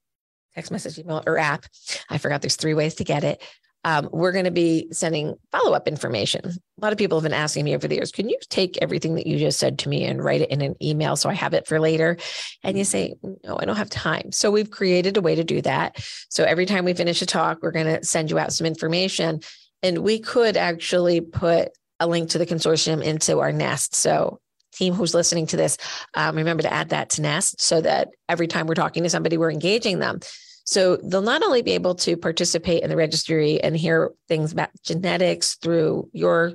[0.54, 1.66] text message, email, or app.
[2.08, 3.42] I forgot there's three ways to get it.
[3.84, 6.40] Um, we're going to be sending follow up information.
[6.44, 9.14] A lot of people have been asking me over the years, can you take everything
[9.16, 11.54] that you just said to me and write it in an email so I have
[11.54, 12.16] it for later?
[12.62, 14.32] And you say, no, I don't have time.
[14.32, 16.04] So we've created a way to do that.
[16.30, 19.40] So every time we finish a talk, we're going to send you out some information.
[19.82, 21.70] And we could actually put
[22.00, 23.94] a link to the consortium into our nest.
[23.94, 24.40] So
[24.74, 25.78] team who's listening to this,
[26.14, 29.36] um, remember to add that to Nest so that every time we're talking to somebody,
[29.36, 30.20] we're engaging them.
[30.64, 34.70] So they'll not only be able to participate in the registry and hear things about
[34.82, 36.54] genetics through your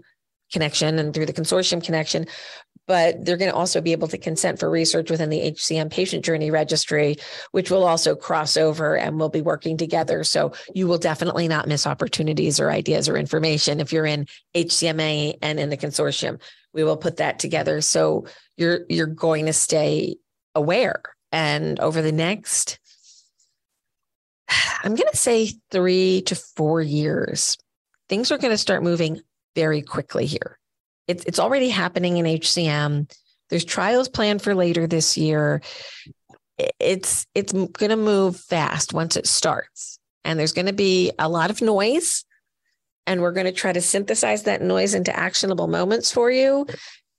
[0.52, 2.26] connection and through the consortium connection,
[2.90, 6.26] but they're going to also be able to consent for research within the HCM patient
[6.26, 7.18] journey registry,
[7.52, 10.24] which will also cross over and we'll be working together.
[10.24, 15.38] So you will definitely not miss opportunities or ideas or information if you're in HCMA
[15.44, 16.42] and in the consortium.
[16.74, 17.80] We will put that together.
[17.82, 18.26] So
[18.58, 20.16] you're you're going to stay
[20.56, 21.04] aware.
[21.32, 22.80] And over the next
[24.84, 27.58] I'm going to say three to four years,
[28.08, 29.22] things are going to start moving
[29.56, 30.58] very quickly here.
[31.08, 33.12] It's, it's already happening in HCM.
[33.50, 35.62] There's trials planned for later this year.
[36.80, 41.30] It's it's going to move fast once it starts, and there's going to be a
[41.30, 42.26] lot of noise,
[43.08, 46.68] and we're going to try to synthesize that noise into actionable moments for you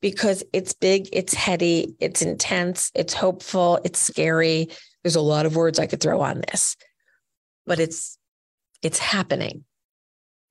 [0.02, 4.68] because it's big, it's heady, it's intense, it's hopeful, it's scary.
[5.02, 6.76] There's a lot of words I could throw on this
[7.66, 8.18] but it's
[8.82, 9.64] it's happening.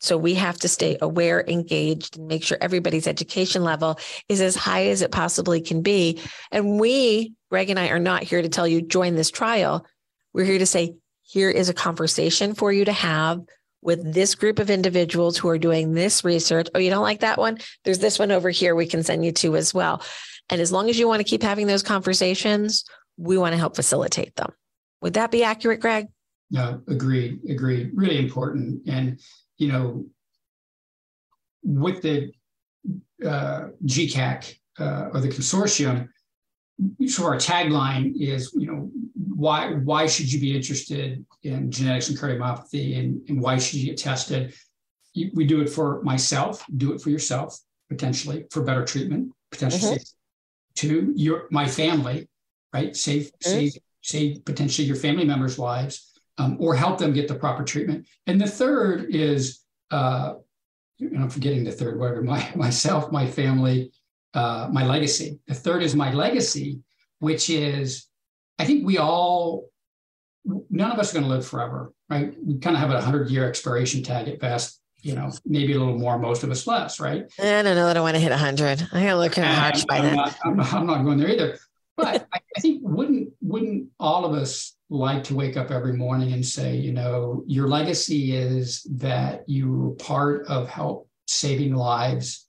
[0.02, 4.00] So we have to stay aware, engaged, and make sure everybody's education level
[4.30, 6.22] is as high as it possibly can be.
[6.52, 9.86] And we, Greg and I, are not here to tell you join this trial.
[10.34, 13.42] We're here to say here is a conversation for you to have
[13.82, 16.68] with this group of individuals who are doing this research.
[16.74, 17.58] Oh, you don't like that one?
[17.84, 20.02] There's this one over here we can send you to as well.
[20.50, 22.86] And as long as you want to keep having those conversations,
[23.18, 24.52] we want to help facilitate them.
[25.02, 26.08] Would that be accurate, Greg?
[26.52, 27.92] No, agreed, agreed.
[27.94, 28.88] Really important.
[28.88, 29.20] And,
[29.58, 30.06] you know,
[31.64, 32.32] with the
[33.26, 36.10] uh, GCAC uh, or the consortium,
[37.08, 42.18] so our tagline is, you know, why why should you be interested in genetics and
[42.18, 44.54] cardiomyopathy, and, and why should you get tested?
[45.34, 46.66] We do it for myself.
[46.78, 50.88] Do it for yourself, potentially for better treatment, potentially mm-hmm.
[50.88, 52.30] to your my family,
[52.74, 52.96] right?
[52.96, 53.50] Save mm-hmm.
[53.50, 56.09] save save potentially your family members' lives
[56.40, 58.08] um, or help them get the proper treatment.
[58.26, 59.60] And the third is,
[59.92, 60.36] uh,
[61.00, 63.92] and I'm forgetting the third, whatever, my, myself, my family,
[64.34, 65.40] uh, my legacy.
[65.48, 66.80] The third is my legacy,
[67.20, 68.08] which is,
[68.58, 69.70] I think we all,
[70.70, 72.34] none of us are going to live forever, right?
[72.44, 75.80] We kind of have a 100 year expiration tag at best, you know, maybe a
[75.80, 77.26] little more, most of us less, right?
[77.40, 78.88] I don't know that I want to hit 100.
[78.94, 80.20] I got to look at harsh by then.
[80.20, 81.60] I'm, I'm not going there either.
[82.00, 86.46] But I, think wouldn't wouldn't all of us like to wake up every morning and
[86.46, 92.48] say, you know, your legacy is that you were part of help saving lives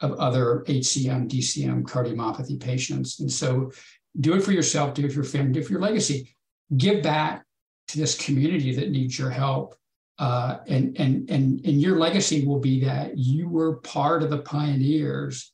[0.00, 3.20] of other HCM, DCM cardiomyopathy patients.
[3.20, 3.72] And so
[4.20, 6.34] do it for yourself, do it for your family, do it for your legacy.
[6.76, 7.44] Give back
[7.88, 9.76] to this community that needs your help.
[10.18, 14.38] Uh, and, and, and, and your legacy will be that you were part of the
[14.38, 15.51] pioneers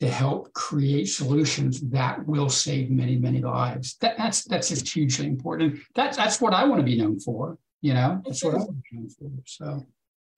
[0.00, 3.96] to help create solutions that will save many, many lives.
[4.00, 5.80] That, that's that's just hugely important.
[5.94, 7.58] That's that's what I want to be known for.
[7.82, 9.30] You know, that's what I want to be known for.
[9.46, 9.86] So,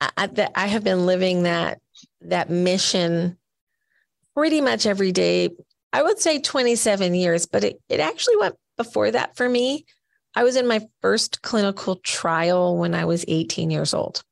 [0.00, 1.80] I, I have been living that
[2.22, 3.38] that mission
[4.34, 5.50] pretty much every day.
[5.92, 9.84] I would say 27 years, but it, it actually went before that for me.
[10.34, 14.24] I was in my first clinical trial when I was 18 years old.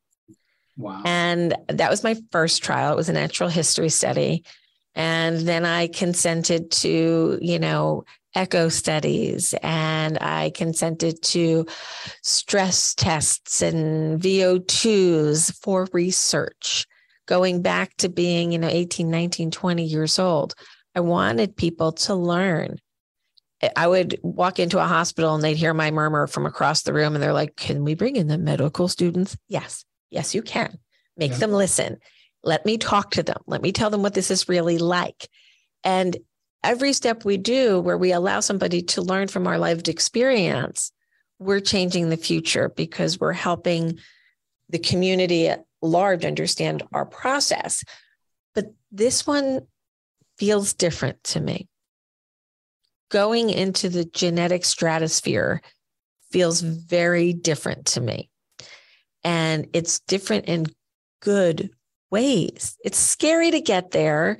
[0.78, 1.02] Wow.
[1.04, 2.94] And that was my first trial.
[2.94, 4.44] It was a natural history study.
[4.94, 11.66] And then I consented to, you know, echo studies and I consented to
[12.22, 16.86] stress tests and VO2s for research.
[17.26, 20.54] Going back to being, you know, 18, 19, 20 years old,
[20.94, 22.78] I wanted people to learn.
[23.76, 27.14] I would walk into a hospital and they'd hear my murmur from across the room
[27.14, 29.36] and they're like, Can we bring in the medical students?
[29.48, 30.78] Yes, yes, you can.
[31.16, 31.38] Make yeah.
[31.38, 31.98] them listen
[32.42, 33.42] let me talk to them.
[33.46, 35.28] Let me tell them what this is really like.
[35.84, 36.16] And
[36.62, 40.92] every step we do where we allow somebody to learn from our lived experience,
[41.38, 43.98] we're changing the future because we're helping
[44.68, 47.82] the community at large understand our process.
[48.54, 49.62] But this one
[50.38, 51.68] feels different to me.
[53.10, 55.62] Going into the genetic stratosphere
[56.30, 58.30] feels very different to me.
[59.24, 60.72] And it's different and
[61.20, 61.70] good
[62.10, 62.76] ways.
[62.84, 64.38] It's scary to get there.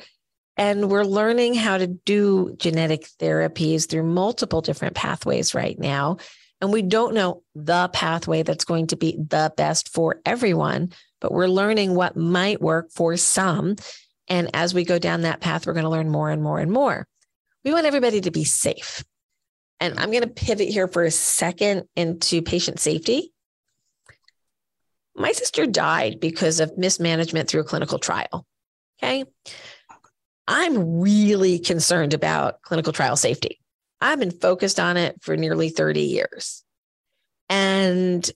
[0.57, 6.19] And we're learning how to do genetic therapies through multiple different pathways right now.
[6.61, 11.33] And we don't know the pathway that's going to be the best for everyone, but
[11.33, 13.77] we're learning what might work for some.
[14.29, 16.71] And as we go down that path, we're going to learn more and more and
[16.71, 17.07] more.
[17.65, 19.03] We want everybody to be safe.
[19.81, 23.33] And I'm going to pivot here for a second into patient safety.
[25.15, 28.47] My sister died because of mismanagement through a clinical trial.
[29.03, 29.25] Okay.
[30.47, 33.61] I'm really concerned about clinical trial safety.
[34.01, 36.65] I've been focused on it for nearly 30 years.
[37.49, 38.29] And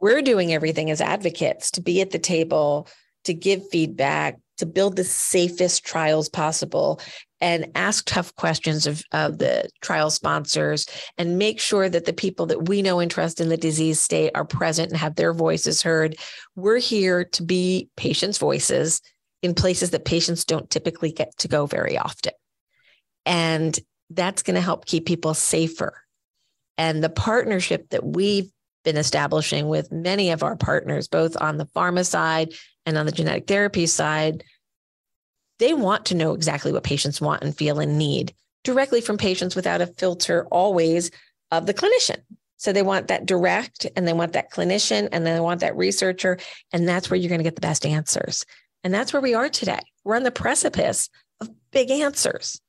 [0.00, 2.88] we're doing everything as advocates to be at the table,
[3.24, 7.00] to give feedback, to build the safest trials possible
[7.40, 10.86] and ask tough questions of, of the trial sponsors
[11.16, 14.32] and make sure that the people that we know and trust in the disease state
[14.34, 16.16] are present and have their voices heard.
[16.56, 19.00] We're here to be patients' voices
[19.42, 22.32] in places that patients don't typically get to go very often.
[23.24, 23.78] And
[24.10, 26.02] that's going to help keep people safer.
[26.76, 28.50] And the partnership that we've
[28.84, 32.54] been establishing with many of our partners, both on the pharma side
[32.86, 34.44] and on the genetic therapy side,
[35.58, 38.34] they want to know exactly what patients want and feel and need
[38.64, 41.10] directly from patients without a filter always
[41.50, 42.18] of the clinician.
[42.56, 45.76] So they want that direct and they want that clinician and then they want that
[45.76, 46.38] researcher.
[46.72, 48.44] And that's where you're going to get the best answers.
[48.82, 49.80] And that's where we are today.
[50.04, 51.08] We're on the precipice
[51.40, 52.60] of big answers.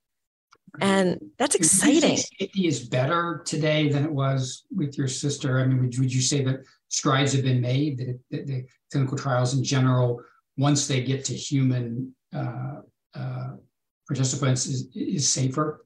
[0.80, 2.18] And that's exciting.
[2.18, 5.60] Safety is better today than it was with your sister.
[5.60, 6.60] I mean, would, would you say that
[6.90, 10.22] strides have been made, that, it, that the clinical trials in general,
[10.58, 12.82] once they get to human Uh,
[13.16, 13.50] uh,
[14.08, 15.86] participants, is, is safer?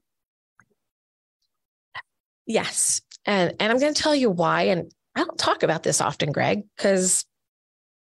[2.46, 3.02] Yes.
[3.26, 4.62] And, and I'm going to tell you why.
[4.62, 7.24] And I don't talk about this often, Greg, because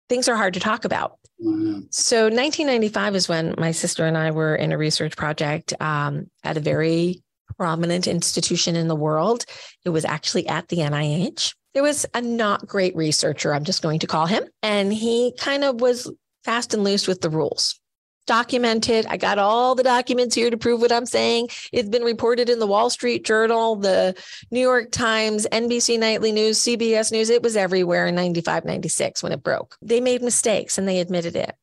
[0.09, 1.19] things are hard to talk about.
[1.45, 1.81] Mm-hmm.
[1.91, 6.57] So 1995 is when my sister and I were in a research project um, at
[6.57, 7.23] a very
[7.57, 9.45] prominent institution in the world.
[9.85, 11.55] It was actually at the NIH.
[11.75, 15.65] There was a not great researcher, I'm just going to call him, and he kind
[15.65, 16.11] of was
[16.45, 17.81] fast and loose with the rules
[18.27, 19.07] documented.
[19.07, 21.49] I got all the documents here to prove what I'm saying.
[21.73, 24.15] It's been reported in the Wall Street Journal, the
[24.51, 27.31] New York Times, NBC Nightly News, CBS News.
[27.31, 29.77] It was everywhere in 95, 96 when it broke.
[29.83, 31.55] They made mistakes and they admitted it.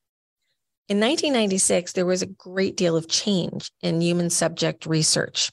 [0.88, 5.52] In 1996, there was a great deal of change in human subject research.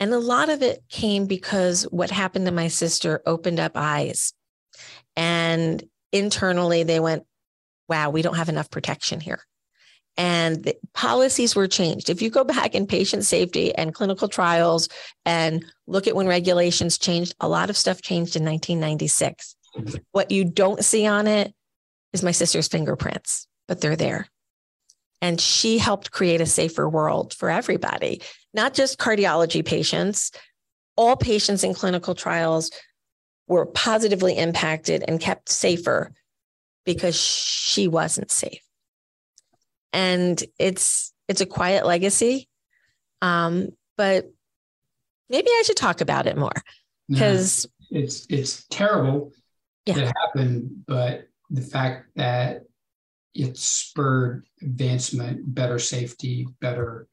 [0.00, 4.32] And a lot of it came because what happened to my sister opened up eyes.
[5.14, 7.24] And internally, they went,
[7.88, 9.44] wow, we don't have enough protection here
[10.20, 12.10] and the policies were changed.
[12.10, 14.86] If you go back in patient safety and clinical trials
[15.24, 19.56] and look at when regulations changed, a lot of stuff changed in 1996.
[20.12, 21.54] What you don't see on it
[22.12, 24.28] is my sister's fingerprints, but they're there.
[25.22, 28.20] And she helped create a safer world for everybody,
[28.52, 30.32] not just cardiology patients.
[30.96, 32.70] All patients in clinical trials
[33.48, 36.12] were positively impacted and kept safer
[36.84, 38.60] because she wasn't safe
[39.92, 42.48] and it's it's a quiet legacy
[43.22, 44.30] um but
[45.28, 46.52] maybe i should talk about it more
[47.08, 49.32] because no, it's it's terrible
[49.86, 49.94] yeah.
[49.94, 52.62] that happened but the fact that
[53.34, 57.06] it spurred advancement better safety better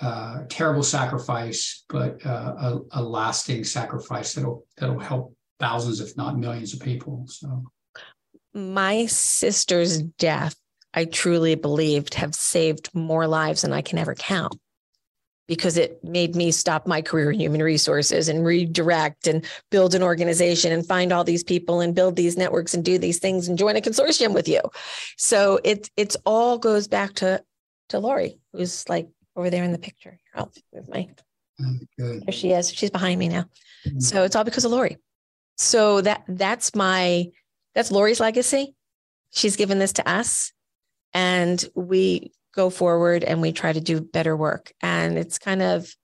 [0.00, 6.36] uh, terrible sacrifice but uh, a, a lasting sacrifice that'll that'll help thousands if not
[6.36, 7.62] millions of people so
[8.52, 10.56] my sister's death
[10.94, 14.58] I truly believed have saved more lives than I can ever count
[15.48, 20.02] because it made me stop my career in human resources and redirect and build an
[20.02, 23.58] organization and find all these people and build these networks and do these things and
[23.58, 24.60] join a consortium with you.
[25.16, 27.42] So it it's all goes back to
[27.88, 30.18] to Lori, who's like over there in the picture.
[30.34, 31.08] I'll move my
[31.98, 32.24] Good.
[32.26, 32.72] There she is.
[32.72, 33.44] She's behind me now.
[33.86, 34.00] Mm-hmm.
[34.00, 34.96] So it's all because of Lori.
[35.56, 37.26] So that that's my
[37.74, 38.74] that's Lori's legacy.
[39.30, 40.52] She's given this to us
[41.14, 44.72] and we go forward and we try to do better work.
[44.80, 45.94] And it's kind of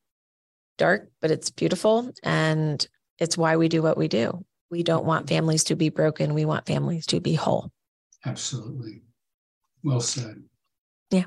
[0.79, 2.11] dark, but it's beautiful.
[2.23, 2.87] And
[3.19, 4.45] it's why we do what we do.
[4.71, 6.35] We don't want families to be broken.
[6.35, 7.71] We want families to be whole.
[8.25, 9.03] Absolutely.
[9.83, 10.43] Well said.
[11.11, 11.25] Yeah.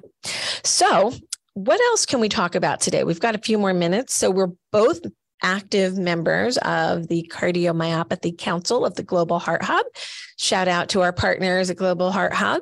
[0.63, 1.13] So
[1.53, 3.03] what else can we talk about today?
[3.03, 4.13] We've got a few more minutes.
[4.13, 5.01] So we're both
[5.43, 9.85] active members of the Cardiomyopathy Council of the Global Heart Hub.
[10.37, 12.61] Shout out to our partners at Global Heart Hub.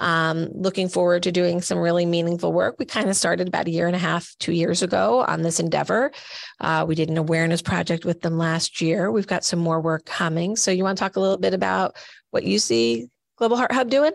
[0.00, 2.76] Um, looking forward to doing some really meaningful work.
[2.78, 5.60] We kind of started about a year and a half, two years ago on this
[5.60, 6.12] endeavor.
[6.60, 9.10] Uh, we did an awareness project with them last year.
[9.10, 10.56] We've got some more work coming.
[10.56, 11.96] So, you want to talk a little bit about
[12.30, 14.12] what you see Global Heart Hub doing?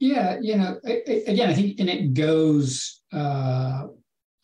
[0.00, 3.86] Yeah, you know, again, I think, and it goes uh,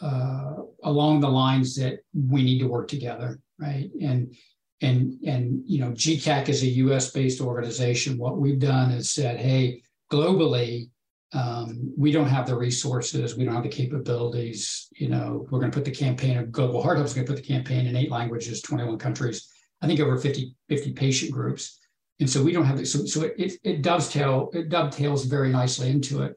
[0.00, 3.88] uh, along the lines that we need to work together, right?
[4.02, 4.34] And
[4.80, 7.10] and and you know, GCAC is a U.S.
[7.12, 8.18] based organization.
[8.18, 9.82] What we've done is said, hey,
[10.14, 10.90] globally,
[11.32, 14.88] um, we don't have the resources, we don't have the capabilities.
[14.92, 17.32] You know, we're going to put the campaign of Global Heart Hub is going to
[17.32, 19.48] put the campaign in eight languages, 21 countries.
[19.82, 21.80] I think over 50 50 patient groups.
[22.20, 22.92] And so we don't have this.
[22.92, 26.36] So, so it, it, it dovetail it dovetails very nicely into it.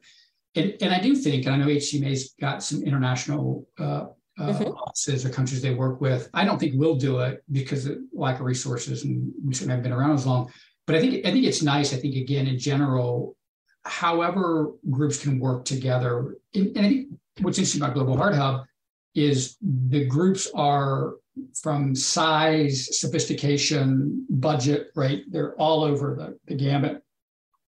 [0.56, 4.06] And, and I do think, and I know HCMA's got some international uh,
[4.38, 4.72] uh, mm-hmm.
[4.72, 6.28] offices or countries they work with.
[6.34, 9.84] I don't think we'll do it because of lack of resources, and we certainly haven't
[9.84, 10.50] been around as long.
[10.86, 11.92] But I think I think it's nice.
[11.92, 13.36] I think again, in general,
[13.88, 16.36] however groups can work together.
[16.54, 17.08] And, and I think
[17.40, 18.64] what's interesting about Global Heart Hub
[19.14, 21.14] is the groups are
[21.60, 25.22] from size, sophistication, budget, right?
[25.28, 27.02] They're all over the, the gamut.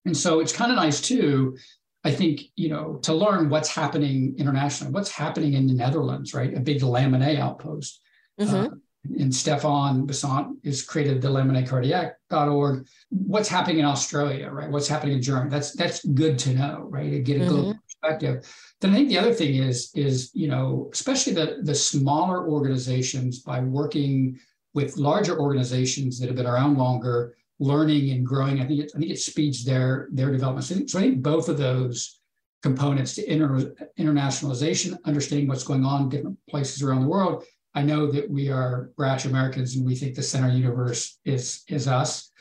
[0.05, 1.57] And so it's kind of nice too,
[2.03, 6.55] I think, you know, to learn what's happening internationally, what's happening in the Netherlands, right?
[6.55, 8.01] A big Lamin outpost.
[8.39, 8.55] Mm-hmm.
[8.55, 8.69] Uh,
[9.05, 12.87] and Stefan Besant has created the laminecardiac.org.
[13.09, 14.69] What's happening in Australia, right?
[14.69, 15.49] What's happening in Germany?
[15.49, 17.09] That's that's good to know, right?
[17.09, 17.49] To get a mm-hmm.
[17.49, 18.55] global perspective.
[18.81, 23.39] Then I think the other thing is is you know especially the the smaller organizations
[23.39, 24.37] by working
[24.73, 28.61] with larger organizations that have been around longer, learning and growing.
[28.61, 30.65] I think it, I think it speeds their their development.
[30.65, 32.19] So I think, so I think both of those
[32.61, 37.45] components to inter, internationalization, understanding what's going on in different places around the world.
[37.75, 41.87] I know that we are brash Americans and we think the center universe is is
[41.87, 42.31] us,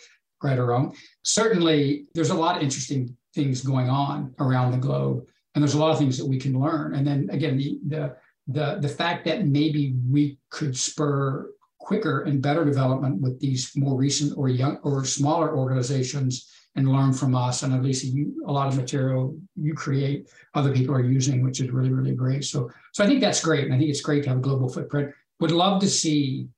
[0.42, 0.96] right or wrong.
[1.22, 5.78] Certainly, there's a lot of interesting things going on around the globe and there's a
[5.78, 6.94] lot of things that we can learn.
[6.94, 8.16] And then again, the the
[8.46, 11.50] the, the fact that maybe we could spur
[11.88, 16.32] quicker and better development with these more recent or young or smaller organizations
[16.76, 17.62] and learn from us.
[17.62, 21.60] And at least you, a lot of material you create, other people are using, which
[21.62, 22.44] is really, really great.
[22.44, 23.64] So, so I think that's great.
[23.64, 25.14] And I think it's great to have a global footprint.
[25.40, 26.48] Would love to see,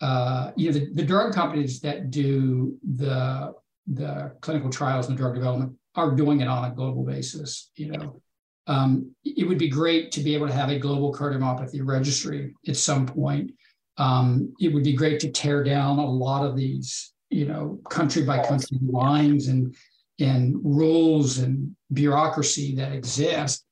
[0.00, 3.54] uh, you know, the, the drug companies that do the
[3.86, 7.70] the clinical trials and the drug development are doing it on a global basis.
[7.76, 8.20] You know,
[8.66, 12.76] um, it would be great to be able to have a global cardiomyopathy registry at
[12.76, 13.52] some point.
[13.98, 18.22] Um, it would be great to tear down a lot of these, you know, country
[18.22, 19.74] by country lines and
[20.18, 23.64] and rules and bureaucracy that exist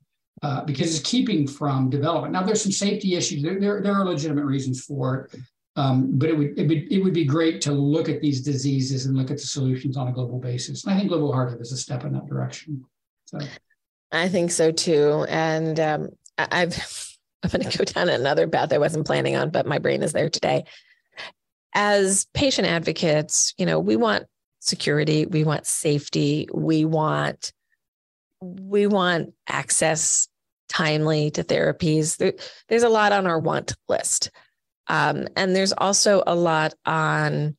[0.43, 2.33] uh, because it's keeping from development.
[2.33, 3.43] Now, there's some safety issues.
[3.43, 5.41] There, there, there are legitimate reasons for it,
[5.77, 9.07] um, but it would, it would it would be great to look at these diseases
[9.07, 10.85] and look at the solutions on a global basis.
[10.85, 12.85] And I think Global Heart Hub is a step in that direction.
[13.27, 13.39] So.
[14.13, 15.25] I think so too.
[15.29, 16.75] And um, I've
[17.43, 20.13] I'm going to go down another path I wasn't planning on, but my brain is
[20.13, 20.65] there today.
[21.75, 24.27] As patient advocates, you know, we want
[24.61, 27.53] security, we want safety, we want
[28.43, 30.29] we want access
[30.69, 32.17] timely to therapies.
[32.17, 32.33] There,
[32.69, 34.31] there's a lot on our want list.
[34.87, 37.57] Um, and there's also a lot on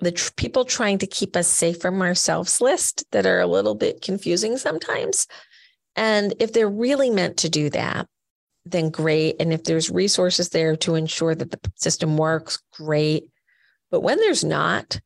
[0.00, 3.74] the tr- people trying to keep us safe from ourselves list that are a little
[3.74, 5.26] bit confusing sometimes.
[5.96, 8.08] And if they're really meant to do that,
[8.70, 9.36] then great.
[9.40, 13.24] And if there's resources there to ensure that the system works, great.
[13.90, 15.00] But when there's not,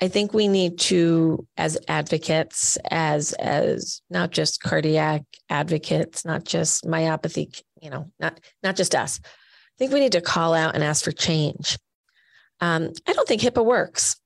[0.00, 6.84] I think we need to, as advocates, as as not just cardiac advocates, not just
[6.84, 9.20] myopathy, you know, not not just us.
[9.24, 11.78] I think we need to call out and ask for change.
[12.60, 14.16] Um, I don't think HIPAA works.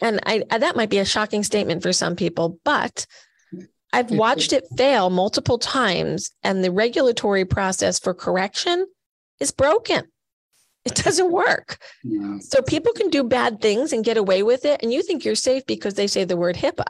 [0.00, 3.06] And I, that might be a shocking statement for some people, but
[3.94, 8.86] I've watched it fail multiple times, and the regulatory process for correction
[9.40, 10.04] is broken.
[10.84, 11.78] It doesn't work.
[12.02, 12.38] Yeah.
[12.40, 14.82] So people can do bad things and get away with it.
[14.82, 16.84] And you think you're safe because they say the word HIPAA.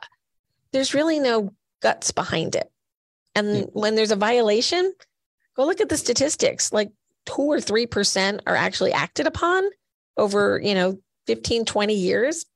[0.73, 2.71] There's really no guts behind it.
[3.37, 3.63] And yeah.
[3.73, 4.93] when there's a violation,
[5.57, 6.73] go look at the statistics.
[6.73, 6.91] Like
[7.27, 9.63] two or 3% are actually acted upon
[10.17, 12.47] over, you know, 15, 20 years.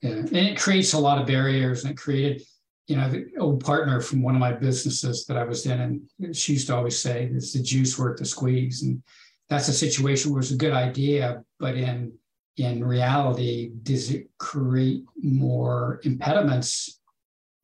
[0.00, 0.10] Yeah.
[0.12, 2.42] And it creates a lot of barriers and it created,
[2.86, 5.80] you know, the old partner from one of my businesses that I was in,
[6.18, 8.82] and she used to always say, it's the juice worth the squeeze.
[8.82, 9.02] And
[9.48, 12.12] that's a situation where it's a good idea, but in
[12.56, 17.00] in reality, does it create more impediments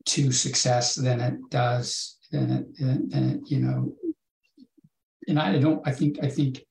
[0.07, 3.95] to success than it does than it, than it you know
[5.31, 6.65] and I don't, I think, I think,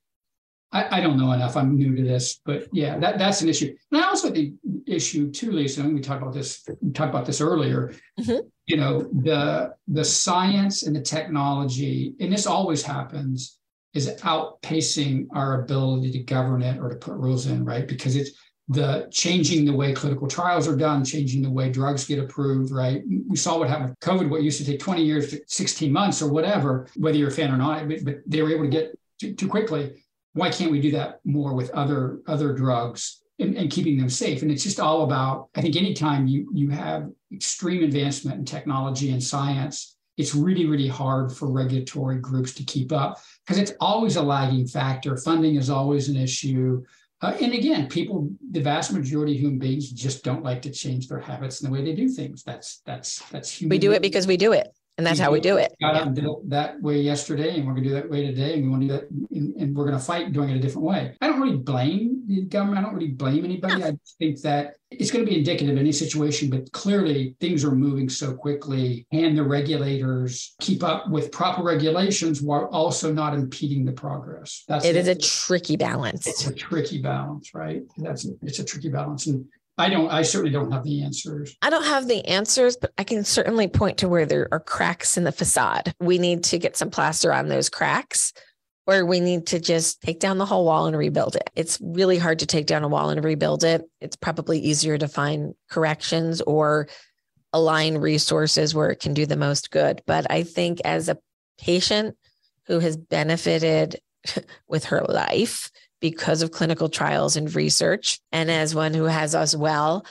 [0.72, 1.58] I, I don't know enough.
[1.58, 3.76] I'm new to this, but yeah, that, that's an issue.
[3.92, 4.56] And I also think
[4.86, 8.48] issue too, Lisa, and we talked about this, we talked about this earlier, mm-hmm.
[8.68, 13.58] you know, the, the science and the technology, and this always happens,
[13.96, 17.88] is outpacing our ability to govern it or to put rules in, right?
[17.88, 18.32] Because it's,
[18.70, 23.02] the changing the way clinical trials are done, changing the way drugs get approved, right?
[23.28, 26.22] We saw what happened with COVID, what used to take 20 years to 16 months
[26.22, 28.96] or whatever, whether you're a fan or not, but, but they were able to get
[29.20, 30.04] too, too, quickly.
[30.34, 34.42] Why can't we do that more with other other drugs and, and keeping them safe?
[34.42, 39.12] And it's just all about, I think anytime you you have extreme advancement in technology
[39.12, 44.16] and science, it's really, really hard for regulatory groups to keep up because it's always
[44.16, 45.18] a lagging factor.
[45.18, 46.84] Funding is always an issue
[47.22, 51.08] uh, and again, people, the vast majority of human beings just don't like to change
[51.10, 52.44] their habits and the way they do things.
[52.44, 53.76] That's that's that's human.
[53.76, 54.74] We do it because we do it.
[55.00, 55.74] And that's how we do it.
[55.80, 56.02] Got yeah.
[56.02, 58.82] and that way yesterday, and we're going to do that way today, and we want
[58.82, 61.16] to do that, and, and we're going to fight doing it a different way.
[61.22, 62.80] I don't really blame the government.
[62.80, 63.82] I don't really blame anybody.
[63.82, 67.72] I think that it's going to be indicative of any situation, but clearly things are
[67.72, 73.86] moving so quickly, and the regulators keep up with proper regulations while also not impeding
[73.86, 74.66] the progress.
[74.68, 74.98] That's it.
[74.98, 76.28] Is a tricky balance.
[76.28, 77.84] It's a tricky balance, right?
[77.98, 79.46] That's it's a tricky balance, and
[79.80, 81.56] I don't, I certainly don't have the answers.
[81.62, 85.18] I don't have the answers, but I can certainly point to where there are cracks
[85.18, 85.94] in the facade.
[86.00, 88.34] We need to get some plaster on those cracks
[88.90, 91.50] or we need to just take down the whole wall and rebuild it.
[91.56, 93.84] It's really hard to take down a wall and rebuild it.
[94.02, 96.88] It's probably easier to find corrections or
[97.54, 100.02] align resources where it can do the most good.
[100.08, 101.20] But I think as a
[101.60, 102.18] patient
[102.66, 104.00] who has benefited
[104.68, 105.70] with her life
[106.00, 108.20] because of clinical trials and research.
[108.32, 110.06] And as one who has as well,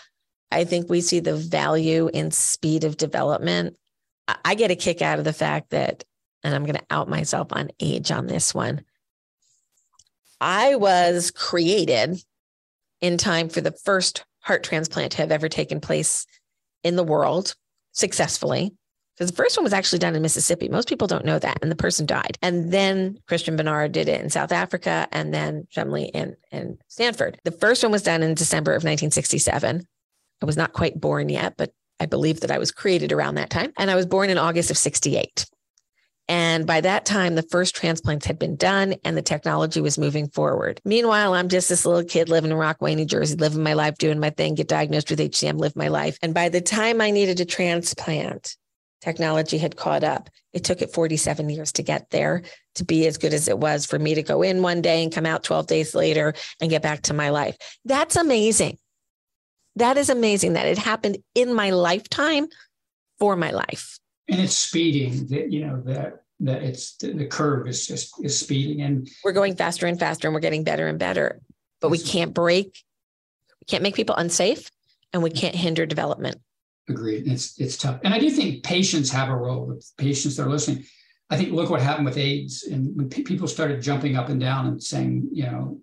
[0.51, 3.77] I think we see the value in speed of development.
[4.45, 6.05] I get a kick out of the fact that,
[6.43, 8.83] and I'm going to out myself on age on this one.
[10.41, 12.23] I was created
[13.01, 16.27] in time for the first heart transplant to have ever taken place
[16.85, 17.55] in the world
[17.93, 18.73] successfully
[19.19, 20.69] because the first one was actually done in Mississippi.
[20.69, 21.59] Most people don't know that.
[21.61, 22.39] And the person died.
[22.41, 27.41] And then Christiaan Barnard did it in South Africa and then Shumway in, in Stanford.
[27.43, 29.83] The first one was done in December of 1967.
[30.41, 33.51] I was not quite born yet, but I believe that I was created around that
[33.51, 33.73] time.
[33.77, 35.47] And I was born in August of 68.
[36.29, 40.29] And by that time, the first transplants had been done and the technology was moving
[40.29, 40.81] forward.
[40.85, 44.21] Meanwhile, I'm just this little kid living in Rockaway, New Jersey, living my life, doing
[44.21, 46.19] my thing, get diagnosed with HCM, live my life.
[46.23, 48.58] And by the time I needed a transplant,
[49.01, 50.31] technology had caught up.
[50.53, 52.43] It took it 47 years to get there
[52.77, 55.13] to be as good as it was for me to go in one day and
[55.13, 57.57] come out 12 days later and get back to my life.
[57.85, 58.79] That's amazing.
[59.77, 62.49] That is amazing that it happened in my lifetime
[63.19, 63.99] for my life.
[64.29, 68.83] And it's speeding that, you know, that that it's the curve is just is speeding
[68.83, 71.41] and we're going faster and faster and we're getting better and better
[71.81, 72.85] but we can't break
[73.61, 74.71] we can't make people unsafe
[75.13, 76.41] and we can't hinder development
[76.89, 77.27] Agreed.
[77.27, 79.67] It's it's tough, and I do think patients have a role.
[79.67, 80.85] The Patients that are listening,
[81.29, 84.41] I think look what happened with AIDS, and when p- people started jumping up and
[84.41, 85.81] down and saying, you know,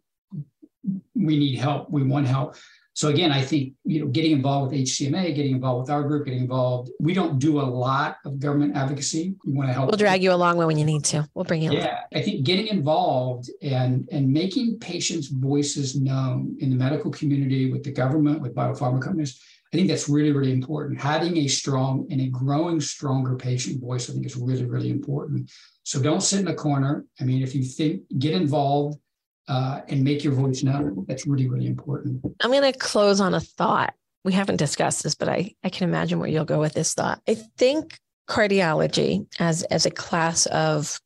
[1.13, 2.55] we need help, we want help.
[2.95, 6.25] So again, I think you know, getting involved with HCMA, getting involved with our group,
[6.25, 6.89] getting involved.
[6.99, 9.35] We don't do a lot of government advocacy.
[9.45, 9.87] We want to help.
[9.87, 11.29] We'll drag you along when you need to.
[11.35, 11.71] We'll bring you.
[11.71, 11.97] Yeah, along.
[12.15, 17.83] I think getting involved and and making patients' voices known in the medical community, with
[17.83, 19.39] the government, with biopharma companies
[19.73, 21.01] I think that's really, really important.
[21.01, 25.51] Having a strong and a growing stronger patient voice, I think is really, really important.
[25.83, 27.05] So don't sit in a corner.
[27.19, 28.99] I mean, if you think, get involved
[29.47, 31.05] uh, and make your voice known.
[31.07, 32.21] That's really, really important.
[32.41, 33.93] I'm going to close on a thought.
[34.23, 37.21] We haven't discussed this, but I, I can imagine where you'll go with this thought.
[37.27, 40.99] I think cardiology as, as a class of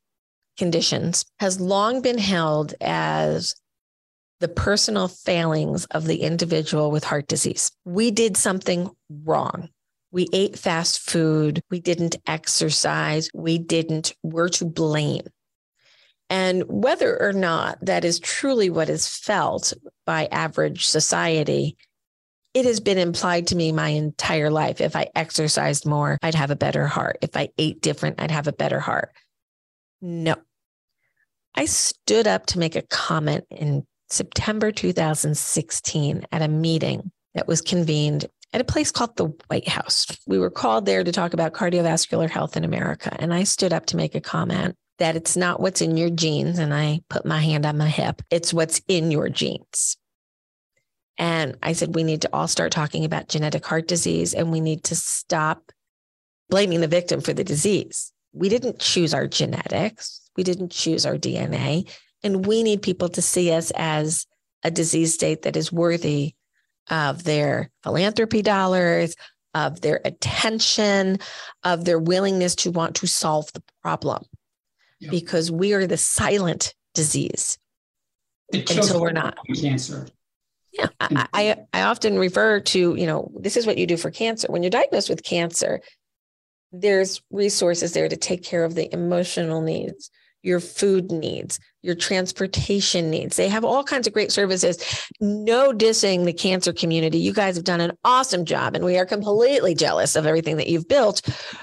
[0.56, 3.54] conditions has long been held as
[4.40, 7.70] the personal failings of the individual with heart disease.
[7.84, 8.90] We did something
[9.24, 9.68] wrong.
[10.12, 11.62] We ate fast food.
[11.70, 13.30] We didn't exercise.
[13.32, 15.22] We didn't, we're to blame.
[16.28, 19.72] And whether or not that is truly what is felt
[20.06, 21.76] by average society,
[22.54, 24.80] it has been implied to me my entire life.
[24.80, 27.18] If I exercised more, I'd have a better heart.
[27.20, 29.12] If I ate different, I'd have a better heart.
[30.00, 30.36] No.
[31.54, 37.60] I stood up to make a comment in September 2016 at a meeting that was
[37.60, 40.06] convened at a place called the White House.
[40.26, 43.14] We were called there to talk about cardiovascular health in America.
[43.18, 46.58] And I stood up to make a comment that it's not what's in your genes.
[46.58, 49.96] And I put my hand on my hip, it's what's in your genes.
[51.16, 54.60] And I said, we need to all start talking about genetic heart disease and we
[54.60, 55.70] need to stop
[56.48, 58.12] blaming the victim for the disease.
[58.32, 60.22] We didn't choose our genetics.
[60.36, 61.88] We didn't choose our DNA.
[62.22, 64.26] And we need people to see us as
[64.62, 66.34] a disease state that is worthy
[66.90, 69.14] of their philanthropy dollars,
[69.54, 71.18] of their attention,
[71.64, 74.24] of their willingness to want to solve the problem.
[75.00, 75.10] Yep.
[75.10, 77.58] Because we are the silent disease
[78.52, 79.38] until we're not.
[79.54, 80.06] Cancer.
[80.72, 84.10] Yeah, I, I, I often refer to, you know, this is what you do for
[84.10, 84.46] cancer.
[84.48, 85.80] When you're diagnosed with cancer,
[86.70, 90.10] there's resources there to take care of the emotional needs,
[90.42, 93.36] your food needs, your transportation needs.
[93.36, 95.06] They have all kinds of great services.
[95.20, 97.18] No dissing the cancer community.
[97.18, 100.68] You guys have done an awesome job, and we are completely jealous of everything that
[100.68, 101.22] you've built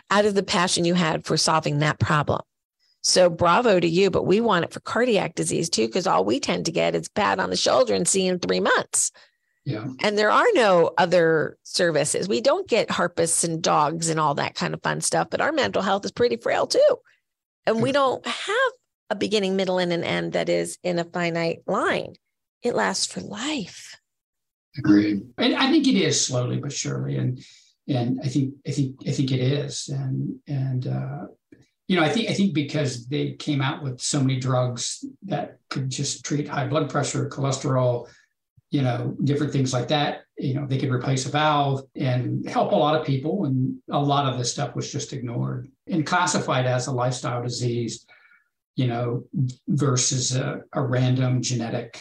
[0.10, 2.42] out of the passion you had for solving that problem.
[3.02, 6.40] So bravo to you, but we want it for cardiac disease too, because all we
[6.40, 9.12] tend to get is pat on the shoulder and see in three months.
[9.64, 9.86] Yeah.
[10.02, 12.28] And there are no other services.
[12.28, 15.52] We don't get harpists and dogs and all that kind of fun stuff, but our
[15.52, 16.98] mental health is pretty frail too.
[17.66, 18.72] And we don't have
[19.10, 22.16] a beginning, middle, and an end that is in a finite line.
[22.62, 23.98] It lasts for life.
[24.78, 25.22] Agreed.
[25.38, 27.18] And I think it is slowly but surely.
[27.18, 27.40] And
[27.88, 29.90] and I think I think I think it is.
[29.90, 31.28] And and uh,
[31.88, 35.58] you know, I think I think because they came out with so many drugs that
[35.70, 38.08] could just treat high blood pressure, cholesterol,
[38.70, 40.24] you know, different things like that.
[40.38, 43.46] You know, they could replace a valve and help a lot of people.
[43.46, 48.06] And a lot of this stuff was just ignored and classified as a lifestyle disease,
[48.78, 49.24] you know,
[49.68, 52.00] versus a, a random genetic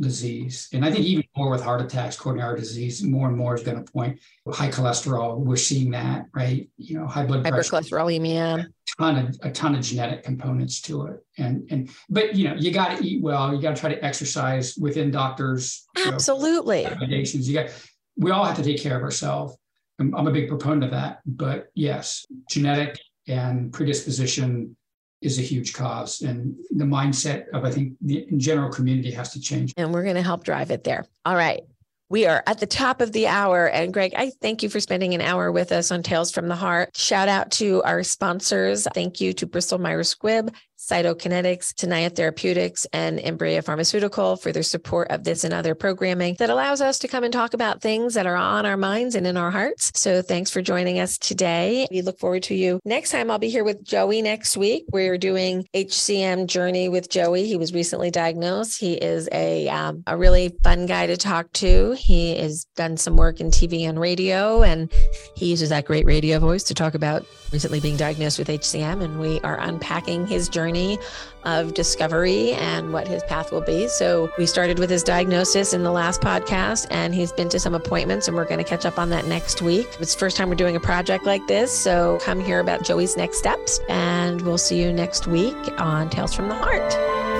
[0.00, 0.68] disease.
[0.72, 3.76] And I think even more with heart attacks, coronary disease, more and more is going
[3.76, 4.18] to point
[4.50, 5.36] high cholesterol.
[5.38, 6.68] We're seeing that, right?
[6.78, 8.68] You know, high blood pressure, hypercholesterolemia, a
[8.98, 11.20] ton of a ton of genetic components to it.
[11.36, 13.54] And and but you know, you got to eat well.
[13.54, 15.86] You got to try to exercise within doctors.
[16.06, 16.78] Absolutely.
[16.78, 17.48] You know, recommendations.
[17.48, 17.70] You got.
[18.16, 19.56] We all have to take care of ourselves.
[20.00, 21.18] I'm, I'm a big proponent of that.
[21.26, 22.98] But yes, genetic
[23.28, 24.76] and predisposition
[25.20, 26.20] is a huge cause.
[26.22, 29.72] And the mindset of, I think, the general community has to change.
[29.76, 31.06] And we're going to help drive it there.
[31.24, 31.62] All right.
[32.10, 33.66] We are at the top of the hour.
[33.66, 36.54] And Greg, I thank you for spending an hour with us on Tales from the
[36.54, 36.96] Heart.
[36.96, 38.86] Shout out to our sponsors.
[38.94, 40.54] Thank you to Bristol Myers Squibb
[40.84, 46.50] Cytokinetics, Tenaya Therapeutics, and Imbria Pharmaceutical for their support of this and other programming that
[46.50, 49.38] allows us to come and talk about things that are on our minds and in
[49.38, 49.90] our hearts.
[49.94, 51.86] So thanks for joining us today.
[51.90, 53.30] We look forward to you next time.
[53.30, 54.84] I'll be here with Joey next week.
[54.92, 57.46] We're doing HCM journey with Joey.
[57.46, 58.78] He was recently diagnosed.
[58.78, 61.92] He is a um, a really fun guy to talk to.
[61.92, 64.92] He has done some work in TV and radio, and
[65.34, 69.02] he uses that great radio voice to talk about recently being diagnosed with HCM.
[69.02, 70.98] And we are unpacking his journey journey
[71.44, 73.86] of discovery and what his path will be.
[73.86, 77.74] So we started with his diagnosis in the last podcast, and he's been to some
[77.74, 79.86] appointments, and we're going to catch up on that next week.
[80.00, 81.70] It's the first time we're doing a project like this.
[81.70, 86.34] So come hear about Joey's next steps, and we'll see you next week on Tales
[86.34, 87.33] from the Heart.